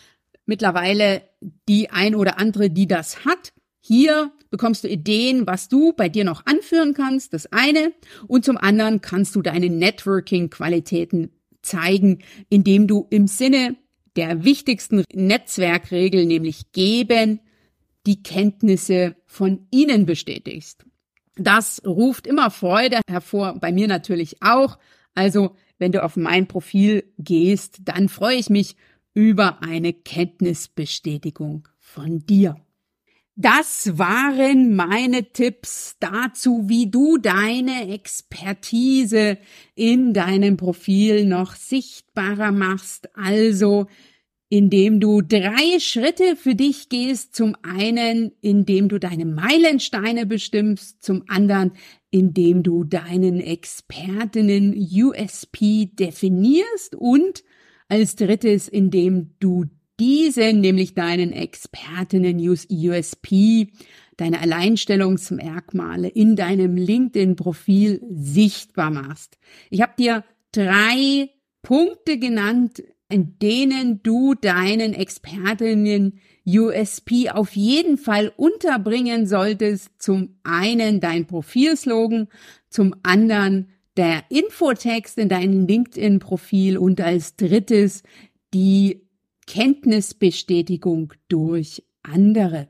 mittlerweile 0.46 1.20
die 1.68 1.90
ein 1.90 2.14
oder 2.14 2.38
andere, 2.38 2.70
die 2.70 2.86
das 2.86 3.26
hat. 3.26 3.52
Hier 3.78 4.32
bekommst 4.48 4.84
du 4.84 4.88
Ideen, 4.88 5.46
was 5.46 5.68
du 5.68 5.92
bei 5.92 6.08
dir 6.08 6.24
noch 6.24 6.46
anführen 6.46 6.94
kannst, 6.94 7.34
das 7.34 7.52
eine. 7.52 7.92
Und 8.26 8.46
zum 8.46 8.56
anderen 8.56 9.02
kannst 9.02 9.36
du 9.36 9.42
deine 9.42 9.68
Networking-Qualitäten 9.68 11.32
zeigen, 11.60 12.20
indem 12.48 12.86
du 12.86 13.06
im 13.10 13.26
Sinne 13.26 13.76
der 14.16 14.44
wichtigsten 14.44 15.04
Netzwerkregel, 15.12 16.24
nämlich 16.24 16.72
geben, 16.72 17.40
die 18.06 18.22
Kenntnisse 18.22 19.14
von 19.26 19.66
ihnen 19.70 20.06
bestätigst. 20.06 20.86
Das 21.40 21.81
ruft 21.87 22.26
immer 22.26 22.50
Freude 22.50 23.00
hervor, 23.09 23.55
bei 23.59 23.72
mir 23.72 23.88
natürlich 23.88 24.42
auch. 24.42 24.79
Also, 25.14 25.57
wenn 25.79 25.90
du 25.90 26.05
auf 26.05 26.16
mein 26.16 26.46
Profil 26.46 27.05
gehst, 27.18 27.79
dann 27.85 28.11
freue 28.11 28.37
ich 28.37 28.50
mich 28.50 28.76
über 29.14 29.62
eine 29.62 29.94
Kenntnisbestätigung 29.94 31.66
von 31.79 32.18
dir. 32.26 32.57
Das 33.37 33.96
waren 33.96 34.76
meine 34.76 35.33
Tipps 35.33 35.96
dazu, 35.98 36.64
wie 36.66 36.90
du 36.90 37.16
deine 37.16 37.90
Expertise 37.90 39.38
in 39.74 40.12
deinem 40.12 40.59
Profil 40.59 41.24
noch 41.24 41.55
sichtbarer 41.55 42.53
machst. 42.53 43.09
Also 43.16 43.87
indem 44.50 44.98
du 44.98 45.22
drei 45.22 45.78
Schritte 45.78 46.34
für 46.36 46.56
dich 46.56 46.88
gehst. 46.88 47.34
Zum 47.36 47.56
einen, 47.62 48.32
indem 48.42 48.88
du 48.88 48.98
deine 48.98 49.24
Meilensteine 49.24 50.26
bestimmst. 50.26 51.02
Zum 51.02 51.22
anderen, 51.28 51.72
indem 52.10 52.64
du 52.64 52.82
deinen 52.82 53.40
Expertinnen 53.40 54.74
USP 54.74 55.86
definierst. 55.92 56.96
Und 56.96 57.44
als 57.88 58.16
drittes, 58.16 58.68
indem 58.68 59.30
du 59.38 59.66
diese, 60.00 60.52
nämlich 60.52 60.94
deinen 60.94 61.32
Expertinnen 61.32 62.40
USP, 62.40 63.68
deine 64.16 64.40
Alleinstellungsmerkmale 64.40 66.08
in 66.08 66.34
deinem 66.34 66.76
LinkedIn-Profil 66.76 68.02
sichtbar 68.10 68.90
machst. 68.90 69.38
Ich 69.70 69.80
habe 69.80 69.92
dir 69.96 70.24
drei 70.50 71.30
Punkte 71.62 72.18
genannt, 72.18 72.82
in 73.10 73.38
denen 73.38 74.02
du 74.02 74.34
deinen 74.34 74.94
Expertinnen 74.94 76.20
USP 76.46 77.30
auf 77.30 77.54
jeden 77.54 77.98
Fall 77.98 78.32
unterbringen 78.36 79.26
solltest. 79.26 79.90
Zum 79.98 80.36
einen 80.42 81.00
dein 81.00 81.26
Profilslogan, 81.26 82.28
zum 82.68 82.94
anderen 83.02 83.68
der 83.96 84.24
Infotext 84.30 85.18
in 85.18 85.28
deinem 85.28 85.66
LinkedIn-Profil 85.66 86.78
und 86.78 87.00
als 87.00 87.36
drittes 87.36 88.02
die 88.54 89.02
Kenntnisbestätigung 89.46 91.12
durch 91.28 91.84
andere. 92.02 92.68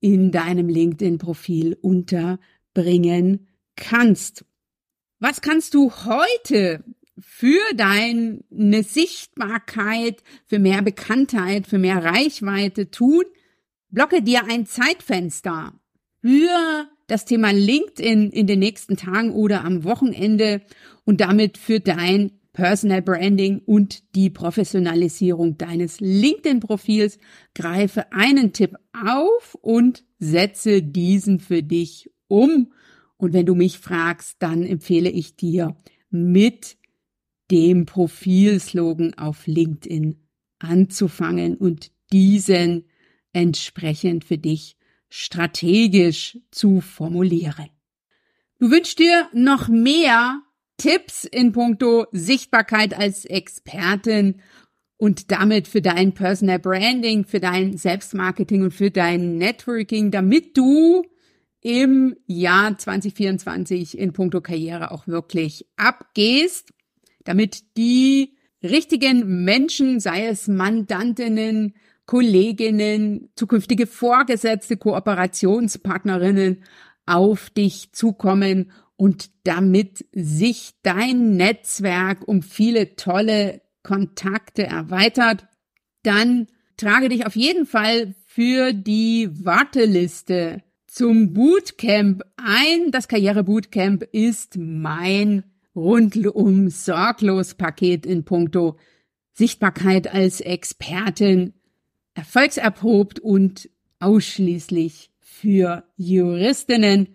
in 0.00 0.30
deinem 0.30 0.68
LinkedIn-Profil 0.68 1.78
unterbringen 1.80 3.48
kannst. 3.76 4.44
Was 5.18 5.40
kannst 5.40 5.72
du 5.74 5.90
heute 6.04 6.84
für 7.18 7.62
deine 7.74 8.82
Sichtbarkeit, 8.82 10.22
für 10.46 10.58
mehr 10.58 10.82
Bekanntheit, 10.82 11.66
für 11.66 11.78
mehr 11.78 12.04
Reichweite 12.04 12.90
tun? 12.90 13.24
Blocke 13.88 14.22
dir 14.22 14.44
ein 14.48 14.66
Zeitfenster 14.66 15.72
für 16.20 16.88
das 17.06 17.24
Thema 17.24 17.52
LinkedIn 17.52 18.30
in 18.30 18.46
den 18.46 18.58
nächsten 18.58 18.96
Tagen 18.96 19.30
oder 19.30 19.64
am 19.64 19.84
Wochenende 19.84 20.62
und 21.04 21.20
damit 21.20 21.56
für 21.56 21.80
dein 21.80 22.32
Personal 22.52 23.02
Branding 23.02 23.60
und 23.64 24.14
die 24.14 24.30
Professionalisierung 24.30 25.58
deines 25.58 26.00
LinkedIn-Profils. 26.00 27.18
Greife 27.54 28.12
einen 28.12 28.52
Tipp 28.52 28.76
auf 28.92 29.56
und 29.60 30.04
setze 30.18 30.82
diesen 30.82 31.38
für 31.38 31.62
dich 31.62 32.10
um. 32.28 32.72
Und 33.18 33.34
wenn 33.34 33.46
du 33.46 33.54
mich 33.54 33.78
fragst, 33.78 34.36
dann 34.38 34.62
empfehle 34.62 35.10
ich 35.10 35.36
dir, 35.36 35.76
mit 36.10 36.75
dem 37.50 37.86
Profilslogan 37.86 39.14
auf 39.14 39.46
LinkedIn 39.46 40.16
anzufangen 40.58 41.56
und 41.56 41.90
diesen 42.12 42.86
entsprechend 43.32 44.24
für 44.24 44.38
dich 44.38 44.76
strategisch 45.08 46.38
zu 46.50 46.80
formulieren. 46.80 47.68
Du 48.58 48.70
wünschst 48.70 48.98
dir 48.98 49.28
noch 49.32 49.68
mehr 49.68 50.40
Tipps 50.78 51.24
in 51.24 51.52
puncto 51.52 52.06
Sichtbarkeit 52.12 52.98
als 52.98 53.24
Expertin 53.24 54.40
und 54.96 55.30
damit 55.30 55.68
für 55.68 55.82
dein 55.82 56.14
Personal 56.14 56.58
Branding, 56.58 57.24
für 57.24 57.40
dein 57.40 57.76
Selbstmarketing 57.76 58.62
und 58.62 58.72
für 58.72 58.90
dein 58.90 59.36
Networking, 59.36 60.10
damit 60.10 60.56
du 60.56 61.04
im 61.60 62.16
Jahr 62.26 62.78
2024 62.78 63.98
in 63.98 64.12
puncto 64.12 64.40
Karriere 64.40 64.90
auch 64.90 65.06
wirklich 65.06 65.66
abgehst, 65.76 66.72
damit 67.26 67.76
die 67.76 68.36
richtigen 68.62 69.44
Menschen, 69.44 70.00
sei 70.00 70.26
es 70.26 70.48
Mandantinnen, 70.48 71.74
Kolleginnen, 72.06 73.30
zukünftige 73.34 73.86
Vorgesetzte, 73.86 74.76
Kooperationspartnerinnen 74.76 76.62
auf 77.04 77.50
dich 77.50 77.92
zukommen 77.92 78.70
und 78.96 79.30
damit 79.44 80.06
sich 80.12 80.72
dein 80.82 81.36
Netzwerk 81.36 82.26
um 82.26 82.42
viele 82.42 82.96
tolle 82.96 83.60
Kontakte 83.82 84.64
erweitert, 84.66 85.46
dann 86.02 86.46
trage 86.76 87.08
dich 87.08 87.26
auf 87.26 87.36
jeden 87.36 87.66
Fall 87.66 88.14
für 88.26 88.72
die 88.72 89.28
Warteliste 89.32 90.62
zum 90.86 91.32
Bootcamp 91.32 92.22
ein. 92.36 92.90
Das 92.90 93.08
Karriere-Bootcamp 93.08 94.02
ist 94.12 94.56
mein 94.56 95.44
rundum 95.76 96.70
sorglos 96.70 97.54
Paket 97.54 98.06
in 98.06 98.24
puncto 98.24 98.76
Sichtbarkeit 99.34 100.12
als 100.12 100.40
Expertin, 100.40 101.52
erfolgserprobt 102.14 103.20
und 103.20 103.68
ausschließlich 104.00 105.10
für 105.20 105.84
Juristinnen. 105.96 107.08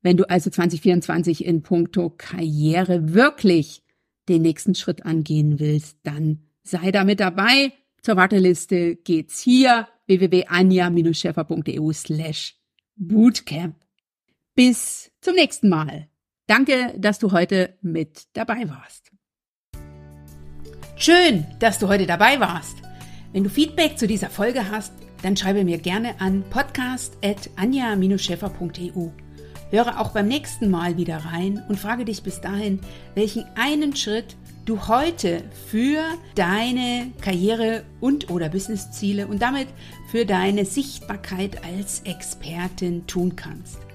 Wenn 0.00 0.16
du 0.16 0.30
also 0.30 0.50
2024 0.50 1.44
in 1.44 1.62
puncto 1.62 2.10
Karriere 2.10 3.12
wirklich 3.12 3.82
den 4.28 4.42
nächsten 4.42 4.76
Schritt 4.76 5.04
angehen 5.04 5.58
willst, 5.58 5.98
dann 6.04 6.46
sei 6.62 6.92
da 6.92 7.04
mit 7.04 7.18
dabei. 7.18 7.72
Zur 8.02 8.16
Warteliste 8.16 8.94
geht's 8.94 9.40
hier 9.40 9.88
www.anja-scheffer.eu 10.06 11.92
slash 11.92 12.54
bootcamp. 12.94 13.76
Bis 14.54 15.10
zum 15.20 15.34
nächsten 15.34 15.68
Mal. 15.68 16.08
Danke, 16.46 16.94
dass 16.96 17.18
du 17.18 17.32
heute 17.32 17.76
mit 17.82 18.28
dabei 18.34 18.68
warst. 18.68 19.10
Schön, 20.96 21.44
dass 21.58 21.80
du 21.80 21.88
heute 21.88 22.06
dabei 22.06 22.40
warst. 22.40 22.76
Wenn 23.32 23.44
du 23.44 23.50
Feedback 23.50 23.98
zu 23.98 24.06
dieser 24.06 24.30
Folge 24.30 24.70
hast, 24.70 24.94
dann 25.22 25.36
schreibe 25.36 25.64
mir 25.64 25.78
gerne 25.78 26.20
an 26.20 26.44
podcast.anja-scheffer.eu. 26.48 29.10
Höre 29.70 30.00
auch 30.00 30.12
beim 30.12 30.28
nächsten 30.28 30.70
Mal 30.70 30.96
wieder 30.96 31.18
rein 31.18 31.60
und 31.68 31.80
frage 31.80 32.04
dich 32.04 32.22
bis 32.22 32.40
dahin, 32.40 32.80
welchen 33.16 33.44
einen 33.56 33.96
Schritt 33.96 34.36
du 34.64 34.86
heute 34.86 35.42
für 35.68 36.04
deine 36.36 37.10
Karriere 37.20 37.82
und 38.00 38.30
oder 38.30 38.48
Businessziele 38.48 39.26
und 39.26 39.42
damit 39.42 39.66
für 40.10 40.24
deine 40.24 40.64
Sichtbarkeit 40.64 41.64
als 41.64 42.02
Expertin 42.04 43.08
tun 43.08 43.34
kannst. 43.34 43.85